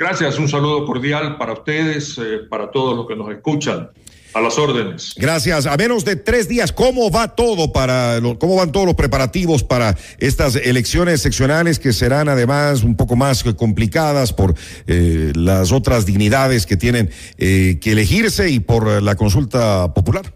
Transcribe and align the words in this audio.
Gracias, 0.02 0.36
un 0.36 0.48
saludo 0.48 0.84
cordial 0.84 1.38
para 1.38 1.52
ustedes, 1.52 2.18
eh, 2.18 2.40
para 2.50 2.72
todos 2.72 2.96
los 2.96 3.06
que 3.06 3.14
nos 3.14 3.30
escuchan. 3.30 3.90
A 4.34 4.40
las 4.40 4.58
órdenes. 4.58 5.14
Gracias. 5.16 5.66
A 5.66 5.76
menos 5.76 6.06
de 6.06 6.16
tres 6.16 6.48
días, 6.48 6.72
¿cómo 6.72 7.10
va 7.10 7.36
todo 7.36 7.70
para, 7.70 8.18
cómo 8.40 8.56
van 8.56 8.72
todos 8.72 8.86
los 8.86 8.94
preparativos 8.94 9.62
para 9.62 9.94
estas 10.18 10.56
elecciones 10.56 11.20
seccionales 11.20 11.78
que 11.78 11.92
serán 11.92 12.30
además 12.30 12.82
un 12.82 12.96
poco 12.96 13.14
más 13.14 13.44
complicadas 13.44 14.32
por 14.32 14.54
eh, 14.86 15.32
las 15.36 15.70
otras 15.70 16.06
dignidades 16.06 16.64
que 16.64 16.78
tienen 16.78 17.10
eh, 17.36 17.78
que 17.78 17.92
elegirse 17.92 18.48
y 18.48 18.58
por 18.58 19.02
la 19.02 19.16
consulta 19.16 19.92
popular? 19.92 20.34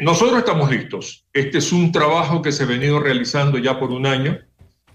Nosotros 0.00 0.38
estamos 0.38 0.70
listos. 0.70 1.26
Este 1.34 1.58
es 1.58 1.70
un 1.72 1.92
trabajo 1.92 2.40
que 2.40 2.52
se 2.52 2.62
ha 2.62 2.66
venido 2.66 3.00
realizando 3.00 3.58
ya 3.58 3.78
por 3.78 3.92
un 3.92 4.06
año 4.06 4.38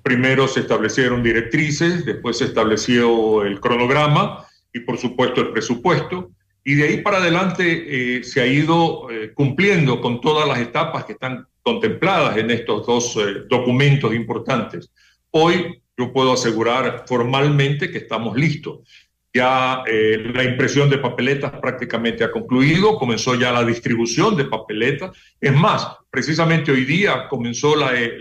Primero 0.05 0.47
se 0.47 0.59
establecieron 0.59 1.23
directrices, 1.23 2.05
después 2.05 2.37
se 2.37 2.45
estableció 2.45 3.43
el 3.43 3.59
cronograma 3.59 4.45
y 4.71 4.81
por 4.81 4.99
supuesto 4.99 5.41
el 5.41 5.49
presupuesto. 5.49 6.29
Y 6.63 6.75
de 6.75 6.83
ahí 6.83 7.01
para 7.01 7.17
adelante 7.17 8.17
eh, 8.19 8.23
se 8.23 8.39
ha 8.39 8.45
ido 8.45 9.09
eh, 9.09 9.33
cumpliendo 9.33 9.99
con 9.99 10.21
todas 10.21 10.47
las 10.47 10.59
etapas 10.59 11.05
que 11.05 11.13
están 11.13 11.47
contempladas 11.63 12.37
en 12.37 12.51
estos 12.51 12.85
dos 12.85 13.15
eh, 13.15 13.45
documentos 13.49 14.13
importantes. 14.13 14.91
Hoy 15.31 15.81
yo 15.97 16.13
puedo 16.13 16.33
asegurar 16.33 17.05
formalmente 17.07 17.89
que 17.89 17.97
estamos 17.97 18.37
listos. 18.37 18.81
Ya 19.35 19.83
eh, 19.85 20.31
la 20.33 20.43
impresión 20.45 20.89
de 20.89 20.97
papeletas 20.97 21.51
prácticamente 21.59 22.23
ha 22.23 22.31
concluido, 22.31 22.97
comenzó 22.97 23.35
ya 23.35 23.51
la 23.51 23.65
distribución 23.65 24.37
de 24.37 24.45
papeletas. 24.45 25.11
Es 25.41 25.53
más, 25.53 25.85
precisamente 26.09 26.71
hoy 26.71 26.85
día 26.85 27.27
comenzó 27.27 27.75
la, 27.75 27.93
eh, 27.99 28.17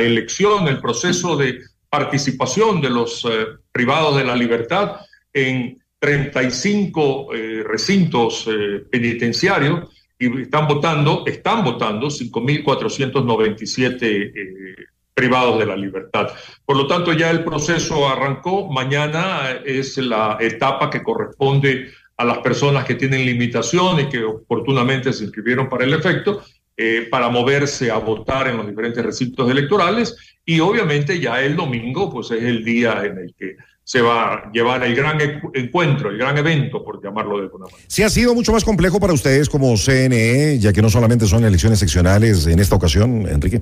elección, 0.00 0.66
el 0.66 0.80
proceso 0.80 1.36
de 1.36 1.60
participación 1.88 2.80
de 2.80 2.90
los 2.90 3.24
eh, 3.26 3.46
privados 3.70 4.16
de 4.16 4.24
la 4.24 4.34
libertad 4.34 4.96
en 5.32 5.80
35 6.00 7.28
recintos 7.64 8.48
penitenciarios 8.90 9.88
y 10.18 10.42
están 10.42 10.66
votando, 10.66 11.22
están 11.26 11.62
votando 11.62 12.08
5.497 12.08 14.88
privados 15.20 15.58
de 15.58 15.66
la 15.66 15.76
libertad. 15.76 16.28
Por 16.64 16.78
lo 16.78 16.86
tanto, 16.86 17.12
ya 17.12 17.30
el 17.30 17.44
proceso 17.44 18.08
arrancó. 18.08 18.70
Mañana 18.70 19.60
es 19.66 19.98
la 19.98 20.38
etapa 20.40 20.88
que 20.88 21.02
corresponde 21.02 21.90
a 22.16 22.24
las 22.24 22.38
personas 22.38 22.86
que 22.86 22.94
tienen 22.94 23.26
limitación 23.26 24.00
y 24.00 24.08
que 24.08 24.24
oportunamente 24.24 25.12
se 25.12 25.24
inscribieron 25.24 25.68
para 25.68 25.84
el 25.84 25.92
efecto, 25.92 26.42
eh, 26.74 27.06
para 27.10 27.28
moverse 27.28 27.90
a 27.90 27.98
votar 27.98 28.48
en 28.48 28.56
los 28.56 28.66
diferentes 28.66 29.04
recintos 29.04 29.50
electorales. 29.50 30.16
Y 30.46 30.58
obviamente 30.60 31.20
ya 31.20 31.42
el 31.42 31.54
domingo, 31.54 32.10
pues 32.10 32.30
es 32.30 32.42
el 32.42 32.64
día 32.64 33.02
en 33.04 33.18
el 33.18 33.34
que 33.38 33.56
se 33.84 34.00
va 34.00 34.34
a 34.34 34.52
llevar 34.52 34.82
el 34.84 34.94
gran 34.94 35.18
encuentro, 35.52 36.08
el 36.08 36.16
gran 36.16 36.38
evento, 36.38 36.82
por 36.82 37.02
llamarlo 37.04 37.36
de 37.36 37.42
alguna 37.42 37.66
manera. 37.66 37.84
Sí, 37.88 38.02
ha 38.02 38.08
sido 38.08 38.34
mucho 38.34 38.52
más 38.52 38.64
complejo 38.64 38.98
para 38.98 39.12
ustedes 39.12 39.50
como 39.50 39.76
CNE, 39.76 40.58
ya 40.58 40.72
que 40.72 40.80
no 40.80 40.88
solamente 40.88 41.26
son 41.26 41.44
elecciones 41.44 41.78
seccionales 41.78 42.46
en 42.46 42.58
esta 42.58 42.76
ocasión, 42.76 43.28
Enrique. 43.28 43.60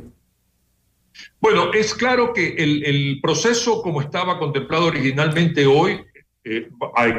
Bueno, 1.41 1.73
es 1.73 1.95
claro 1.95 2.33
que 2.33 2.55
el, 2.59 3.21
proceso 3.23 3.81
como 3.83 4.01
estaba 4.01 4.39
contemplado 4.39 4.87
originalmente 4.87 5.67
hoy, 5.67 6.01
eh, 6.45 6.69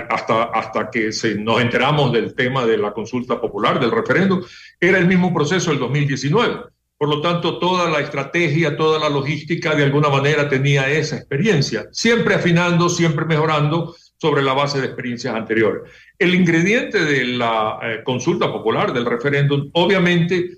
hasta, 0.09 0.43
hasta 0.43 0.89
que 0.89 1.11
nos 1.37 1.61
enteramos 1.61 2.11
del 2.11 2.35
tema 2.35 2.65
de 2.65 2.77
la 2.77 2.91
consulta 2.91 3.39
popular, 3.39 3.79
del 3.79 3.91
referéndum, 3.91 4.41
era 4.79 4.97
el 4.97 5.07
mismo 5.07 5.33
proceso 5.33 5.71
del 5.71 5.79
2019. 5.79 6.63
Por 6.97 7.07
lo 7.07 7.21
tanto, 7.21 7.59
toda 7.59 7.89
la 7.89 8.01
estrategia, 8.01 8.75
toda 8.75 8.99
la 8.99 9.07
logística, 9.07 9.73
de 9.73 9.85
alguna 9.85 10.09
manera 10.09 10.49
tenía 10.49 10.89
esa 10.89 11.15
experiencia, 11.15 11.87
siempre 11.93 12.35
afinando, 12.35 12.89
siempre 12.89 13.23
mejorando 13.23 13.95
sobre 14.17 14.41
la 14.41 14.51
base 14.51 14.81
de 14.81 14.87
experiencias 14.87 15.33
anteriores. 15.33 15.83
El 16.17 16.35
ingrediente 16.35 17.05
de 17.05 17.23
la 17.23 17.79
eh, 17.81 18.03
consulta 18.03 18.51
popular, 18.51 18.91
del 18.91 19.05
referéndum, 19.05 19.69
obviamente 19.71 20.57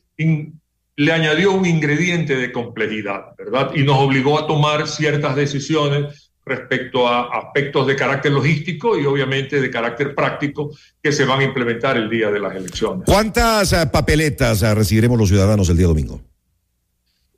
le 1.01 1.11
añadió 1.11 1.51
un 1.53 1.65
ingrediente 1.65 2.35
de 2.35 2.51
complejidad, 2.51 3.35
¿verdad? 3.35 3.71
Y 3.73 3.81
nos 3.81 3.97
obligó 3.97 4.37
a 4.37 4.45
tomar 4.45 4.87
ciertas 4.87 5.35
decisiones 5.35 6.31
respecto 6.45 7.07
a 7.07 7.39
aspectos 7.39 7.87
de 7.87 7.95
carácter 7.95 8.31
logístico 8.31 8.95
y 8.95 9.05
obviamente 9.07 9.59
de 9.59 9.71
carácter 9.71 10.13
práctico 10.13 10.69
que 11.01 11.11
se 11.11 11.25
van 11.25 11.39
a 11.39 11.43
implementar 11.43 11.97
el 11.97 12.07
día 12.07 12.29
de 12.29 12.39
las 12.39 12.55
elecciones. 12.55 13.05
¿Cuántas 13.07 13.73
eh, 13.73 13.87
papeletas 13.91 14.61
eh, 14.61 14.75
recibiremos 14.75 15.17
los 15.17 15.29
ciudadanos 15.29 15.69
el 15.69 15.77
día 15.77 15.87
domingo? 15.87 16.21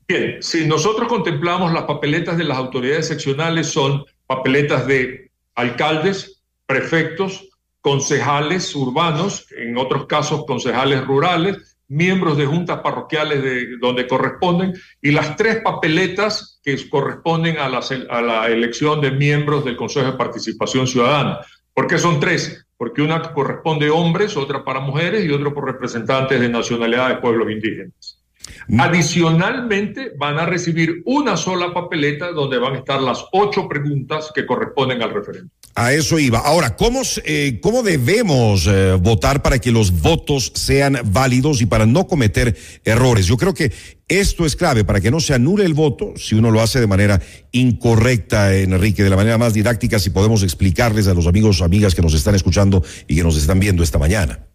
Bien, 0.09 0.43
si 0.43 0.67
nosotros 0.67 1.07
contemplamos 1.07 1.71
las 1.71 1.83
papeletas 1.83 2.37
de 2.37 2.43
las 2.43 2.57
autoridades 2.57 3.07
seccionales 3.07 3.67
son 3.67 4.03
papeletas 4.27 4.85
de 4.87 5.31
alcaldes, 5.55 6.41
prefectos, 6.65 7.47
concejales 7.79 8.75
urbanos, 8.75 9.47
en 9.57 9.77
otros 9.77 10.05
casos 10.05 10.43
concejales 10.45 11.05
rurales, 11.05 11.72
miembros 11.93 12.37
de 12.37 12.45
juntas 12.45 12.79
parroquiales 12.81 13.43
de 13.43 13.77
donde 13.77 14.07
corresponden 14.07 14.73
y 15.01 15.11
las 15.11 15.35
tres 15.35 15.61
papeletas 15.63 16.59
que 16.63 16.77
corresponden 16.89 17.57
a 17.57 17.69
la, 17.69 17.81
a 18.09 18.21
la 18.21 18.47
elección 18.47 18.99
de 19.01 19.11
miembros 19.11 19.63
del 19.63 19.75
Consejo 19.75 20.11
de 20.11 20.17
Participación 20.17 20.87
Ciudadana. 20.87 21.39
¿Por 21.73 21.87
qué 21.87 21.97
son 21.97 22.19
tres? 22.19 22.65
Porque 22.77 23.01
una 23.01 23.21
corresponde 23.33 23.87
a 23.87 23.93
hombres, 23.93 24.35
otra 24.35 24.63
para 24.63 24.79
mujeres 24.79 25.25
y 25.25 25.29
otra 25.31 25.51
por 25.51 25.65
representantes 25.65 26.39
de 26.39 26.49
nacionalidades 26.49 27.15
de 27.15 27.21
pueblos 27.21 27.51
indígenas. 27.51 28.19
Mm. 28.67 28.81
Adicionalmente, 28.81 30.11
van 30.17 30.39
a 30.39 30.45
recibir 30.45 31.01
una 31.05 31.37
sola 31.37 31.73
papeleta 31.73 32.31
donde 32.31 32.57
van 32.57 32.75
a 32.75 32.79
estar 32.79 33.01
las 33.01 33.25
ocho 33.31 33.67
preguntas 33.67 34.31
que 34.33 34.45
corresponden 34.45 35.01
al 35.01 35.13
referéndum. 35.13 35.49
A 35.75 35.91
eso 35.93 36.19
iba. 36.19 36.39
Ahora, 36.39 36.75
¿cómo, 36.75 37.01
eh, 37.25 37.59
cómo 37.61 37.81
debemos 37.81 38.67
eh, 38.67 38.93
votar 39.01 39.41
para 39.41 39.59
que 39.59 39.71
los 39.71 40.01
votos 40.01 40.51
sean 40.53 40.99
válidos 41.05 41.61
y 41.61 41.65
para 41.65 41.87
no 41.87 42.05
cometer 42.05 42.55
errores? 42.83 43.25
Yo 43.25 43.37
creo 43.37 43.55
que 43.55 43.71
esto 44.07 44.45
es 44.45 44.55
clave 44.55 44.83
para 44.83 45.01
que 45.01 45.09
no 45.09 45.19
se 45.19 45.33
anule 45.33 45.65
el 45.65 45.73
voto 45.73 46.13
si 46.15 46.35
uno 46.35 46.51
lo 46.51 46.61
hace 46.61 46.79
de 46.79 46.85
manera 46.85 47.19
incorrecta, 47.51 48.55
Enrique, 48.55 49.03
de 49.03 49.09
la 49.09 49.15
manera 49.15 49.39
más 49.39 49.55
didáctica, 49.55 49.97
si 49.97 50.11
podemos 50.11 50.43
explicarles 50.43 51.07
a 51.07 51.15
los 51.15 51.25
amigos 51.25 51.59
o 51.59 51.65
amigas 51.65 51.95
que 51.95 52.03
nos 52.03 52.13
están 52.13 52.35
escuchando 52.35 52.83
y 53.07 53.15
que 53.15 53.23
nos 53.23 53.35
están 53.35 53.59
viendo 53.59 53.81
esta 53.81 53.97
mañana. 53.97 54.45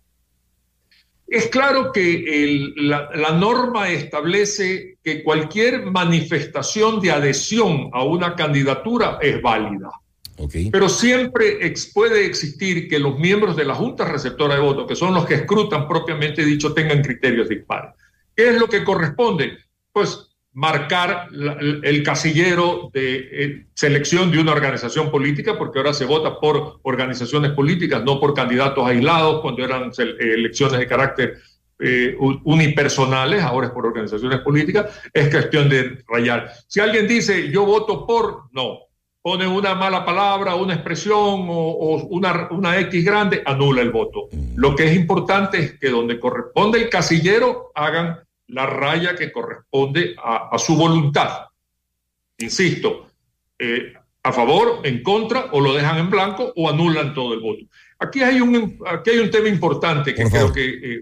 Es 1.29 1.49
claro 1.49 1.93
que 1.93 2.73
la, 2.77 3.33
norma 3.33 3.91
establece 3.91 4.97
que 5.05 5.23
cualquier 5.23 5.85
manifestación 5.85 7.01
de 7.01 7.11
adhesión 7.11 7.91
a 7.93 8.03
una 8.03 8.35
candidatura 8.35 9.19
es 9.21 9.43
válida. 9.43 9.91
Pero 10.71 10.89
siempre 10.89 11.59
puede 11.93 12.27
existir 12.27 12.89
que 12.89 12.99
los 12.99 13.19
miembros 13.19 13.57
de 13.57 13.65
la 13.65 13.75
Junta 13.75 14.05
Receptora 14.05 14.55
de 14.55 14.61
Votos, 14.61 14.87
que 14.87 14.97
son 14.97 15.15
los 15.15 15.27
que 15.27 15.35
escrutan 15.35 15.89
propiamente 15.89 16.45
dicho, 16.45 16.73
tengan 16.73 17.03
criterios 17.03 17.49
dispares. 17.49 17.95
¿Qué 18.37 18.51
es 18.51 18.61
lo 18.61 18.69
que 18.69 18.85
corresponde? 18.85 19.59
Pues 19.93 20.29
marcar 20.53 21.29
el 21.31 22.03
casillero 22.03 22.91
de 22.93 23.29
eh, 23.33 23.67
selección 23.75 24.31
de 24.31 24.41
una 24.41 24.53
organización 24.53 25.11
política, 25.11 25.57
porque 25.59 25.79
ahora 25.79 25.93
se 25.93 26.05
vota 26.05 26.41
por 26.41 26.81
organizaciones 26.83 27.53
políticas, 27.53 28.03
no 28.05 28.19
por 28.19 28.35
candidatos 28.35 28.87
aislados, 28.87 29.41
cuando 29.41 29.65
eran 29.65 29.93
elecciones 30.19 30.79
de 30.79 30.87
carácter 30.87 31.39
eh, 31.81 32.17
unipersonales, 32.19 33.43
ahora 33.43 33.69
es 33.69 33.73
por 33.73 33.87
organizaciones 33.87 34.41
políticas, 34.41 35.01
es 35.13 35.29
cuestión 35.29 35.69
de 35.69 36.03
rayar. 36.09 36.51
Si 36.67 36.81
alguien 36.81 37.07
dice 37.07 37.51
yo 37.53 37.65
voto 37.65 38.05
por, 38.05 38.45
no, 38.53 38.88
pone 39.21 39.47
una 39.47 39.75
mala 39.75 40.05
palabra, 40.05 40.55
una 40.55 40.75
expresión 40.75 41.47
o, 41.49 42.07
una, 42.11 42.49
una 42.51 42.79
X 42.81 43.05
grande, 43.05 43.43
anula 43.45 43.83
el 43.83 43.91
voto. 43.91 44.29
Mm. 44.31 44.55
Lo 44.57 44.75
que 44.75 44.85
es 44.85 44.97
importante 44.97 45.59
es 45.59 45.79
que 45.79 45.91
donde 45.91 46.19
corresponde 46.19 46.81
el 46.81 46.89
casillero 46.89 47.71
hagan 47.75 48.21
la 48.49 48.67
raya 48.67 49.15
que 49.15 49.31
corresponde 49.31 50.15
a, 50.23 50.57
su 50.59 50.77
voluntad. 50.77 51.47
Insisto, 52.39 53.09
eh, 53.59 53.93
a 54.23 54.33
favor, 54.33 54.81
en 54.85 55.03
contra, 55.03 55.49
o 55.53 55.61
lo 55.61 55.75
dejan 55.75 55.99
en 55.99 56.11
blanco 56.11 56.53
o 56.57 56.69
anulan 56.69 57.15
todo 57.15 57.35
el 57.35 57.41
voto. 57.41 57.65
Aquí 57.99 58.23
hay 58.23 58.41
un, 58.41 58.79
aquí 58.87 59.11
hay 59.11 59.19
un 59.19 59.31
tema 59.31 59.49
importante 59.49 60.15
que 60.15 60.25
creo 60.25 60.53
que 60.53 60.69
eh, 60.69 61.01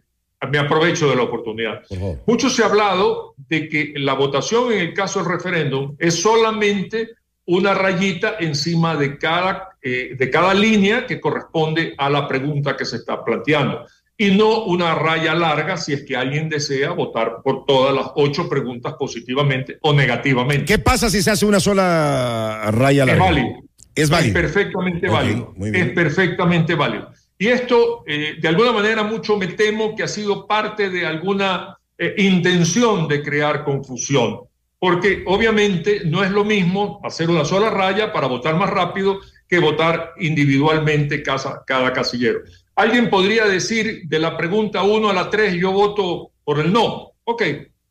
me 0.51 0.59
aprovecho 0.59 1.09
de 1.09 1.17
la 1.17 1.23
oportunidad. 1.23 1.83
Mucho 2.27 2.51
se 2.51 2.63
ha 2.63 2.67
hablado 2.67 3.35
de 3.37 3.69
que 3.69 3.95
la 3.97 4.15
votación 4.15 4.73
en 4.73 4.81
el 4.81 4.95
caso 4.95 5.21
del 5.21 5.33
referéndum 5.33 5.97
es 5.99 6.21
solamente 6.21 7.11
una 7.47 7.75
rayita 7.75 8.37
encima 8.41 8.97
de 8.97 9.19
cada 9.19 9.71
eh, 9.83 10.17
de 10.19 10.31
cada 10.31 10.53
línea 10.53 11.07
que 11.07 11.21
corresponde 11.21 11.95
a 11.97 12.11
la 12.11 12.27
pregunta 12.27 12.77
que 12.77 12.85
se 12.85 12.97
está 12.97 13.25
planteando 13.25 13.87
y 14.19 14.31
no 14.31 14.65
una 14.65 14.95
raya 14.95 15.35
larga 15.35 15.77
si 15.77 15.93
es 15.93 16.03
que 16.03 16.17
alguien 16.17 16.49
desea 16.49 16.91
votar 16.93 17.43
por 17.45 17.67
todas 17.67 17.95
las 17.95 18.07
ocho 18.15 18.49
preguntas 18.49 18.95
positivamente 18.99 19.79
o 19.83 19.93
negativamente. 19.93 20.65
¿Qué 20.65 20.79
pasa 20.79 21.11
si 21.11 21.23
se 21.23 21.31
hace 21.31 21.45
una 21.45 21.61
sola 21.61 22.71
raya 22.73 23.05
larga? 23.05 23.25
Es 23.25 23.31
válido. 23.31 23.49
Es 23.95 24.11
válido. 24.11 24.39
Es 24.39 24.43
perfectamente 24.43 25.09
válido. 25.09 25.55
Es 25.73 25.91
perfectamente 25.91 26.75
válido. 26.75 27.11
Y 27.39 27.49
esto, 27.49 28.03
eh, 28.07 28.37
de 28.41 28.49
alguna 28.49 28.73
manera, 28.73 29.03
mucho 29.03 29.37
me 29.37 29.49
temo 29.49 29.95
que 29.95 30.03
ha 30.03 30.09
sido 30.09 30.47
parte 30.47 30.89
de 30.89 31.07
alguna 31.07 31.79
eh, 31.99 32.15
intención 32.19 33.09
de 33.09 33.23
crear 33.23 33.65
confusión, 33.65 34.41
porque 34.79 35.25
obviamente 35.27 36.03
no 36.05 36.23
es 36.23 36.31
lo 36.31 36.45
mismo 36.45 37.01
hacer 37.05 37.31
una 37.31 37.45
sola 37.45 37.71
raya 37.71 38.13
para 38.13 38.27
votar 38.27 38.57
más 38.57 38.71
rápido 38.71 39.21
que 39.49 39.59
votar 39.59 40.13
individualmente 40.19 41.23
cada, 41.23 41.93
casillero. 41.93 42.41
Alguien 42.75 43.09
podría 43.09 43.47
decir 43.47 44.03
de 44.05 44.19
la 44.19 44.37
pregunta 44.37 44.83
1 44.83 45.09
a 45.09 45.15
la 45.15 45.31
3, 45.31 45.55
yo 45.55 45.73
voto 45.73 46.33
por 46.45 46.59
el 46.59 46.73
no. 46.73 47.13
Ok, 47.25 47.43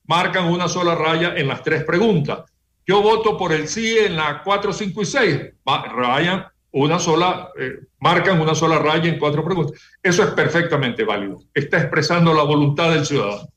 marcan 0.06 0.46
una 0.46 0.68
sola 0.68 0.96
raya 0.96 1.34
en 1.36 1.48
las 1.48 1.64
tres 1.64 1.84
preguntas. 1.84 2.44
Yo 2.86 3.02
voto 3.02 3.36
por 3.36 3.52
el 3.52 3.68
sí 3.68 3.98
en 3.98 4.16
la 4.16 4.44
4, 4.44 4.72
5 4.72 5.02
y 5.02 5.06
6. 5.06 5.42
Rayan 5.66 6.46
una 6.72 7.00
sola, 7.00 7.50
eh, 7.58 7.80
marcan 8.00 8.40
una 8.40 8.54
sola 8.54 8.78
raya 8.78 9.10
en 9.10 9.18
cuatro 9.18 9.44
preguntas. 9.44 9.80
Eso 10.04 10.24
es 10.24 10.30
perfectamente 10.32 11.04
válido. 11.04 11.40
Está 11.54 11.78
expresando 11.78 12.34
la 12.34 12.44
voluntad 12.44 12.92
del 12.92 13.06
ciudadano. 13.06 13.48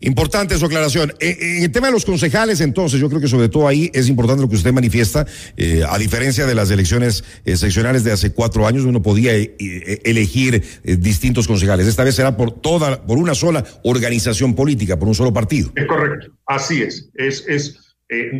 Importante 0.00 0.56
su 0.56 0.66
aclaración. 0.66 1.12
En, 1.18 1.30
eh, 1.30 1.64
el 1.64 1.72
tema 1.72 1.88
de 1.88 1.92
los 1.92 2.04
concejales, 2.04 2.60
entonces, 2.60 3.00
yo 3.00 3.08
creo 3.08 3.20
que 3.20 3.28
sobre 3.28 3.48
todo 3.48 3.66
ahí 3.66 3.90
es 3.92 4.08
importante 4.08 4.42
lo 4.42 4.48
que 4.48 4.56
usted 4.56 4.72
manifiesta. 4.72 5.26
Eh, 5.56 5.82
a 5.88 5.98
diferencia 5.98 6.46
de 6.46 6.54
las 6.54 6.70
elecciones 6.70 7.24
eh, 7.44 7.56
seccionales 7.56 8.04
de 8.04 8.12
hace 8.12 8.32
cuatro 8.32 8.66
años, 8.66 8.84
uno 8.84 9.02
podía 9.02 9.32
elegir 9.34 10.62
distintos 10.84 11.46
concejales. 11.48 11.86
Esta 11.86 12.04
vez 12.04 12.14
será 12.14 12.36
por 12.36 12.52
toda, 12.60 13.04
por 13.04 13.18
una 13.18 13.34
sola 13.34 13.64
organización 13.82 14.54
política, 14.54 14.98
por 14.98 15.08
un 15.08 15.14
solo 15.14 15.32
partido. 15.32 15.72
Es 15.74 15.86
correcto. 15.86 16.32
Así 16.46 16.82
es. 16.82 17.10
Es, 17.14 17.44
es 17.48 17.78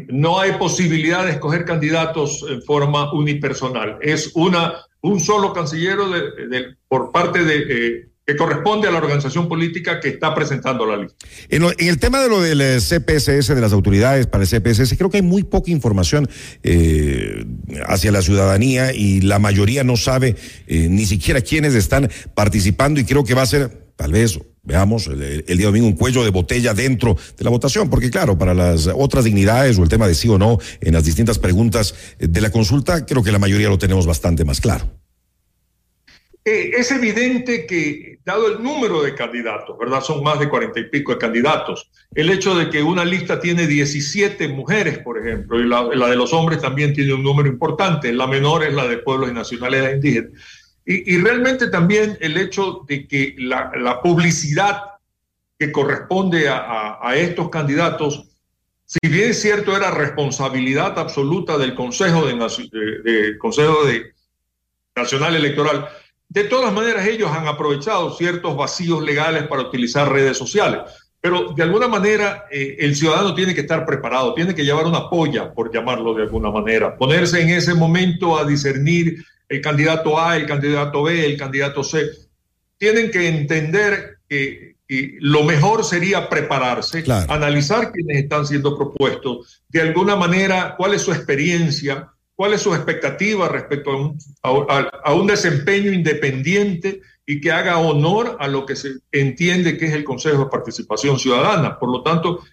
no 0.08 0.40
hay 0.40 0.52
posibilidad 0.52 1.26
de 1.26 1.32
escoger 1.32 1.64
candidatos 1.64 2.44
en 2.48 2.62
forma 2.62 3.12
unipersonal. 3.12 3.98
Es 4.00 4.30
una 4.34 4.74
un 5.00 5.20
solo 5.20 5.52
cancillero 5.52 6.08
de, 6.10 6.76
por 6.88 7.12
parte 7.12 7.44
de 7.44 8.07
que 8.28 8.36
corresponde 8.36 8.86
a 8.86 8.90
la 8.90 8.98
organización 8.98 9.48
política 9.48 10.00
que 10.00 10.10
está 10.10 10.34
presentando 10.34 10.84
la 10.84 10.98
lista. 10.98 11.16
En, 11.48 11.64
el 11.78 11.98
tema 11.98 12.20
de 12.20 12.28
lo 12.28 12.42
del 12.42 12.60
eh, 12.60 12.78
CPSS, 12.78 13.54
de 13.54 13.60
las 13.62 13.72
autoridades 13.72 14.26
para 14.26 14.44
el 14.44 14.50
CPSS, 14.50 14.98
creo 14.98 15.08
que 15.08 15.16
hay 15.16 15.22
muy 15.22 15.44
poca 15.44 15.70
información 15.70 16.28
eh, 16.62 17.46
hacia 17.86 18.12
la 18.12 18.20
ciudadanía 18.20 18.92
y 18.92 19.22
la 19.22 19.38
mayoría 19.38 19.82
no 19.82 19.96
sabe 19.96 20.36
eh, 20.66 20.88
ni 20.90 21.06
siquiera 21.06 21.40
quiénes 21.40 21.74
están 21.74 22.10
participando 22.34 23.00
y 23.00 23.04
creo 23.04 23.24
que 23.24 23.32
va 23.32 23.40
a 23.40 23.46
ser, 23.46 23.94
tal 23.96 24.12
vez, 24.12 24.38
veamos, 24.62 25.06
el, 25.06 25.56
día 25.56 25.64
domingo 25.64 25.86
un 25.86 25.96
cuello 25.96 26.22
de 26.22 26.28
botella 26.28 26.74
dentro 26.74 27.16
de 27.34 27.44
la 27.44 27.48
votación, 27.48 27.88
porque 27.88 28.10
claro, 28.10 28.36
para 28.36 28.52
las 28.52 28.90
otras 28.94 29.24
dignidades 29.24 29.78
o 29.78 29.82
el 29.82 29.88
tema 29.88 30.06
de 30.06 30.14
sí 30.14 30.28
o 30.28 30.36
no 30.36 30.58
en 30.82 30.92
las 30.92 31.04
distintas 31.04 31.38
preguntas 31.38 31.94
de 32.18 32.40
la 32.42 32.50
consulta, 32.50 33.06
creo 33.06 33.22
que 33.22 33.32
la 33.32 33.38
mayoría 33.38 33.70
lo 33.70 33.78
tenemos 33.78 34.04
bastante 34.04 34.44
más 34.44 34.60
claro. 34.60 34.97
Es 36.48 36.90
evidente 36.90 37.66
que 37.66 38.18
dado 38.28 38.48
el 38.48 38.62
número 38.62 39.02
de 39.02 39.14
candidatos, 39.14 39.78
¿verdad? 39.78 40.02
Son 40.02 40.22
más 40.22 40.38
de 40.38 40.50
cuarenta 40.50 40.78
y 40.78 40.84
pico 40.90 41.12
de 41.12 41.18
candidatos. 41.18 41.90
El 42.14 42.28
hecho 42.28 42.54
de 42.54 42.68
que 42.68 42.82
una 42.82 43.04
lista 43.04 43.40
tiene 43.40 43.66
17 43.66 44.48
mujeres, 44.48 44.98
por 44.98 45.18
ejemplo, 45.18 45.58
y 45.58 45.66
la, 45.66 46.08
de 46.08 46.16
los 46.16 46.32
hombres 46.34 46.60
también 46.60 46.92
tiene 46.92 47.14
un 47.14 47.22
número 47.22 47.48
importante, 47.48 48.12
la 48.12 48.26
menor 48.26 48.64
es 48.64 48.74
la 48.74 48.86
de 48.86 48.98
pueblos 48.98 49.30
y 49.30 49.32
nacionalidades 49.32 49.94
indígenas. 49.94 50.32
Y, 50.84 51.18
realmente 51.18 51.68
también 51.68 52.16
el 52.20 52.38
hecho 52.38 52.82
de 52.88 53.06
que 53.06 53.34
la, 53.38 54.00
publicidad 54.02 54.84
que 55.58 55.70
corresponde 55.70 56.48
a, 56.48 57.12
estos 57.14 57.50
candidatos, 57.50 58.24
si 58.86 59.06
bien 59.06 59.30
es 59.30 59.42
cierto 59.42 59.76
era 59.76 59.90
responsabilidad 59.90 60.98
absoluta 60.98 61.58
del 61.58 61.74
Consejo, 61.74 62.26
de, 62.26 63.36
Consejo 63.38 63.84
de 63.84 64.14
Nacional 64.96 65.36
Electoral, 65.36 65.88
de 66.28 66.44
todas 66.44 66.72
maneras, 66.72 67.06
ellos 67.06 67.30
han 67.30 67.48
aprovechado 67.48 68.14
ciertos 68.14 68.54
vacíos 68.56 69.02
legales 69.02 69.44
para 69.44 69.62
utilizar 69.62 70.12
redes 70.12 70.36
sociales. 70.36 70.80
Pero 71.20 71.52
de 71.52 71.62
alguna 71.62 71.88
manera 71.88 72.44
eh, 72.50 72.76
el 72.78 72.94
ciudadano 72.94 73.34
tiene 73.34 73.54
que 73.54 73.62
estar 73.62 73.84
preparado, 73.84 74.34
tiene 74.34 74.54
que 74.54 74.64
llevar 74.64 74.86
una 74.86 75.08
polla, 75.08 75.52
por 75.52 75.72
llamarlo 75.72 76.14
de 76.14 76.22
alguna 76.22 76.50
manera, 76.50 76.96
ponerse 76.96 77.40
en 77.40 77.50
ese 77.50 77.74
momento 77.74 78.38
a 78.38 78.44
discernir 78.44 79.24
el 79.48 79.60
candidato 79.60 80.20
A, 80.20 80.36
el 80.36 80.46
candidato 80.46 81.02
B, 81.02 81.24
el 81.24 81.36
candidato 81.36 81.82
C. 81.82 82.06
Tienen 82.76 83.10
que 83.10 83.26
entender 83.28 84.18
que, 84.28 84.76
lo 85.20 85.44
mejor 85.44 85.84
sería 85.84 86.30
prepararse, 86.30 87.04
analizar 87.28 87.92
quiénes 87.92 88.22
están 88.22 88.46
siendo 88.46 88.74
propuestos, 88.76 89.62
de 89.68 89.82
alguna 89.82 90.16
manera 90.16 90.76
cuál 90.78 90.94
es 90.94 91.02
su 91.02 91.12
experiencia, 91.12 92.10
cuál 92.38 92.54
es 92.54 92.60
su 92.60 92.72
expectativa 92.72 93.48
respecto 93.48 94.14
a 94.42 95.12
un, 95.12 95.26
desempeño 95.26 95.90
independiente 95.92 97.00
y 97.26 97.40
que 97.40 97.50
haga 97.50 97.78
honor 97.78 98.36
a 98.38 98.46
lo 98.46 98.64
que 98.64 98.76
se 98.76 98.90
entiende 99.10 99.76
que 99.76 99.86
es 99.86 99.92
el 99.92 100.04
Consejo 100.04 100.44
de 100.44 100.48
Participación 100.48 101.18
Ciudadana. 101.18 101.80
Por 101.80 101.90
lo 101.90 102.04
tanto, 102.04 102.44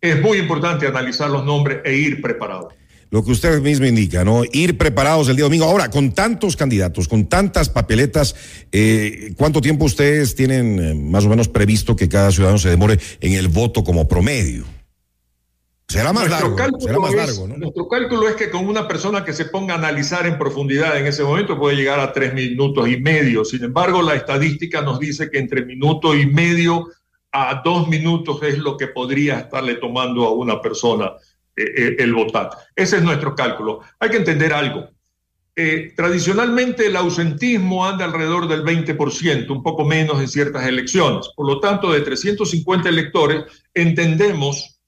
es 0.00 0.20
muy 0.20 0.38
importante 0.38 0.88
analizar 0.88 1.30
los 1.30 1.44
nombres 1.44 1.78
e 1.84 1.94
ir 1.94 2.20
preparados. 2.20 2.74
Lo 3.10 3.24
que 3.24 3.30
usted 3.30 3.60
mismo 3.60 3.86
indica, 3.86 4.24
¿no? 4.24 4.42
Ir 4.50 4.76
preparados 4.76 5.28
el 5.28 5.36
día 5.36 5.44
domingo. 5.44 5.64
Ahora, 5.64 5.90
con 5.90 6.10
tantos 6.10 6.56
candidatos, 6.56 7.06
con 7.06 7.28
tantas 7.28 7.68
papeletas, 7.68 8.34
eh, 8.72 9.32
¿cuánto 9.36 9.60
tiempo 9.60 9.84
ustedes 9.84 10.34
tienen 10.34 10.78
eh, 10.80 10.94
más 10.94 11.24
o 11.24 11.28
menos 11.28 11.46
previsto 11.46 11.94
que 11.94 12.08
cada 12.08 12.32
ciudadano 12.32 12.58
se 12.58 12.70
demore 12.70 12.98
en 13.20 13.34
el 13.34 13.46
voto 13.46 13.84
como 13.84 14.08
promedio? 14.08 14.79
Será 15.90 16.12
más 16.12 16.30
largo. 16.30 16.56
Será 16.78 17.00
más 17.00 17.12
largo 17.12 17.48
¿no? 17.48 17.56
Nuestro 17.56 17.88
cálculo 17.88 18.28
es 18.28 18.36
que 18.36 18.48
con 18.48 18.68
una 18.68 18.86
persona 18.86 19.24
que 19.24 19.32
se 19.32 19.46
ponga 19.46 19.74
a 19.74 19.78
analizar 19.78 20.24
en 20.24 20.38
profundidad 20.38 20.96
en 20.96 21.06
ese 21.06 21.24
momento 21.24 21.58
puede 21.58 21.74
llegar 21.74 21.98
a 21.98 22.12
tres 22.12 22.32
minutos 22.32 22.88
y 22.88 22.96
medio. 23.00 23.44
Sin 23.44 23.64
embargo, 23.64 24.00
la 24.00 24.14
estadística 24.14 24.82
nos 24.82 25.00
dice 25.00 25.28
que 25.30 25.38
entre 25.38 25.64
minuto 25.64 26.14
y 26.14 26.26
medio 26.26 26.86
a 27.32 27.60
dos 27.64 27.88
minutos 27.88 28.40
es 28.44 28.58
lo 28.58 28.76
que 28.76 28.86
podría 28.86 29.40
estarle 29.40 29.74
tomando 29.74 30.26
a 30.26 30.32
una 30.32 30.60
persona 30.60 31.10
eh, 31.56 31.64
eh, 31.64 31.96
el 31.98 32.14
votar. 32.14 32.50
Ese 32.76 32.98
es 32.98 33.02
nuestro 33.02 33.34
cálculo. 33.34 33.80
Hay 33.98 34.10
que 34.10 34.18
entender 34.18 34.52
algo. 34.52 34.88
Eh, 35.56 35.92
tradicionalmente 35.96 36.86
el 36.86 36.94
ausentismo 36.94 37.84
anda 37.84 38.04
alrededor 38.04 38.46
del 38.46 38.62
20%, 38.62 39.50
un 39.50 39.62
poco 39.64 39.84
menos 39.84 40.20
en 40.20 40.28
ciertas 40.28 40.64
elecciones. 40.66 41.28
Por 41.34 41.48
lo 41.48 41.58
tanto, 41.58 41.90
de 41.90 42.00
350 42.00 42.88
electores, 42.88 43.42
entendemos 43.74 44.79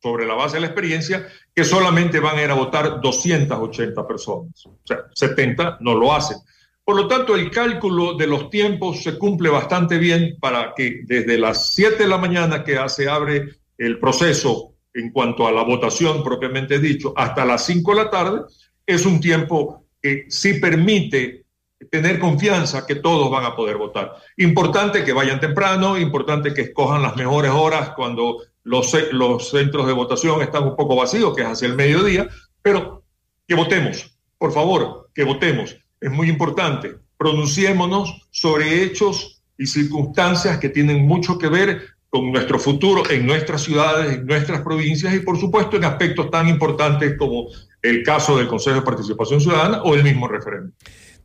sobre 0.00 0.26
la 0.26 0.34
base 0.34 0.56
de 0.56 0.60
la 0.60 0.66
experiencia, 0.68 1.26
que 1.54 1.64
solamente 1.64 2.20
van 2.20 2.38
a 2.38 2.42
ir 2.42 2.50
a 2.50 2.54
votar 2.54 3.00
280 3.00 4.06
personas. 4.06 4.66
O 4.66 4.78
sea, 4.84 5.04
70 5.12 5.78
no 5.80 5.94
lo 5.94 6.14
hacen. 6.14 6.38
Por 6.84 6.96
lo 6.96 7.06
tanto, 7.06 7.34
el 7.34 7.50
cálculo 7.50 8.14
de 8.14 8.26
los 8.26 8.48
tiempos 8.48 9.02
se 9.02 9.18
cumple 9.18 9.50
bastante 9.50 9.98
bien 9.98 10.38
para 10.40 10.72
que 10.74 11.02
desde 11.04 11.36
las 11.36 11.74
7 11.74 12.04
de 12.04 12.08
la 12.08 12.16
mañana 12.16 12.64
que 12.64 12.78
se 12.88 13.08
abre 13.08 13.48
el 13.76 13.98
proceso 13.98 14.74
en 14.94 15.10
cuanto 15.12 15.46
a 15.46 15.52
la 15.52 15.62
votación 15.62 16.24
propiamente 16.24 16.78
dicho, 16.78 17.12
hasta 17.14 17.44
las 17.44 17.66
5 17.66 17.90
de 17.90 17.96
la 18.04 18.10
tarde, 18.10 18.40
es 18.86 19.04
un 19.04 19.20
tiempo 19.20 19.84
que 20.00 20.24
sí 20.28 20.54
permite 20.54 21.44
tener 21.90 22.18
confianza 22.18 22.86
que 22.86 22.96
todos 22.96 23.30
van 23.30 23.44
a 23.44 23.54
poder 23.54 23.76
votar. 23.76 24.14
Importante 24.36 25.04
que 25.04 25.12
vayan 25.12 25.40
temprano, 25.40 25.98
importante 25.98 26.52
que 26.52 26.62
escojan 26.62 27.02
las 27.02 27.16
mejores 27.16 27.50
horas 27.50 27.90
cuando 27.90 28.38
los, 28.68 28.94
los 29.12 29.48
centros 29.48 29.86
de 29.86 29.94
votación 29.94 30.42
están 30.42 30.64
un 30.64 30.76
poco 30.76 30.94
vacíos, 30.94 31.34
que 31.34 31.42
es 31.42 31.48
hacia 31.48 31.68
el 31.68 31.74
mediodía, 31.74 32.28
pero 32.60 33.02
que 33.46 33.54
votemos, 33.54 34.18
por 34.36 34.52
favor, 34.52 35.08
que 35.14 35.24
votemos. 35.24 35.76
Es 36.00 36.10
muy 36.10 36.28
importante. 36.28 36.96
Pronunciémonos 37.16 38.28
sobre 38.30 38.82
hechos 38.82 39.42
y 39.56 39.66
circunstancias 39.66 40.58
que 40.58 40.68
tienen 40.68 41.06
mucho 41.06 41.38
que 41.38 41.48
ver 41.48 41.82
con 42.10 42.30
nuestro 42.30 42.58
futuro 42.58 43.08
en 43.10 43.26
nuestras 43.26 43.62
ciudades, 43.62 44.18
en 44.18 44.26
nuestras 44.26 44.60
provincias 44.60 45.14
y 45.14 45.20
por 45.20 45.38
supuesto 45.38 45.76
en 45.76 45.84
aspectos 45.84 46.30
tan 46.30 46.48
importantes 46.48 47.16
como 47.18 47.48
el 47.82 48.02
caso 48.02 48.36
del 48.36 48.48
Consejo 48.48 48.76
de 48.76 48.82
Participación 48.82 49.40
Ciudadana 49.40 49.82
o 49.82 49.94
el 49.94 50.04
mismo 50.04 50.28
referéndum. 50.28 50.72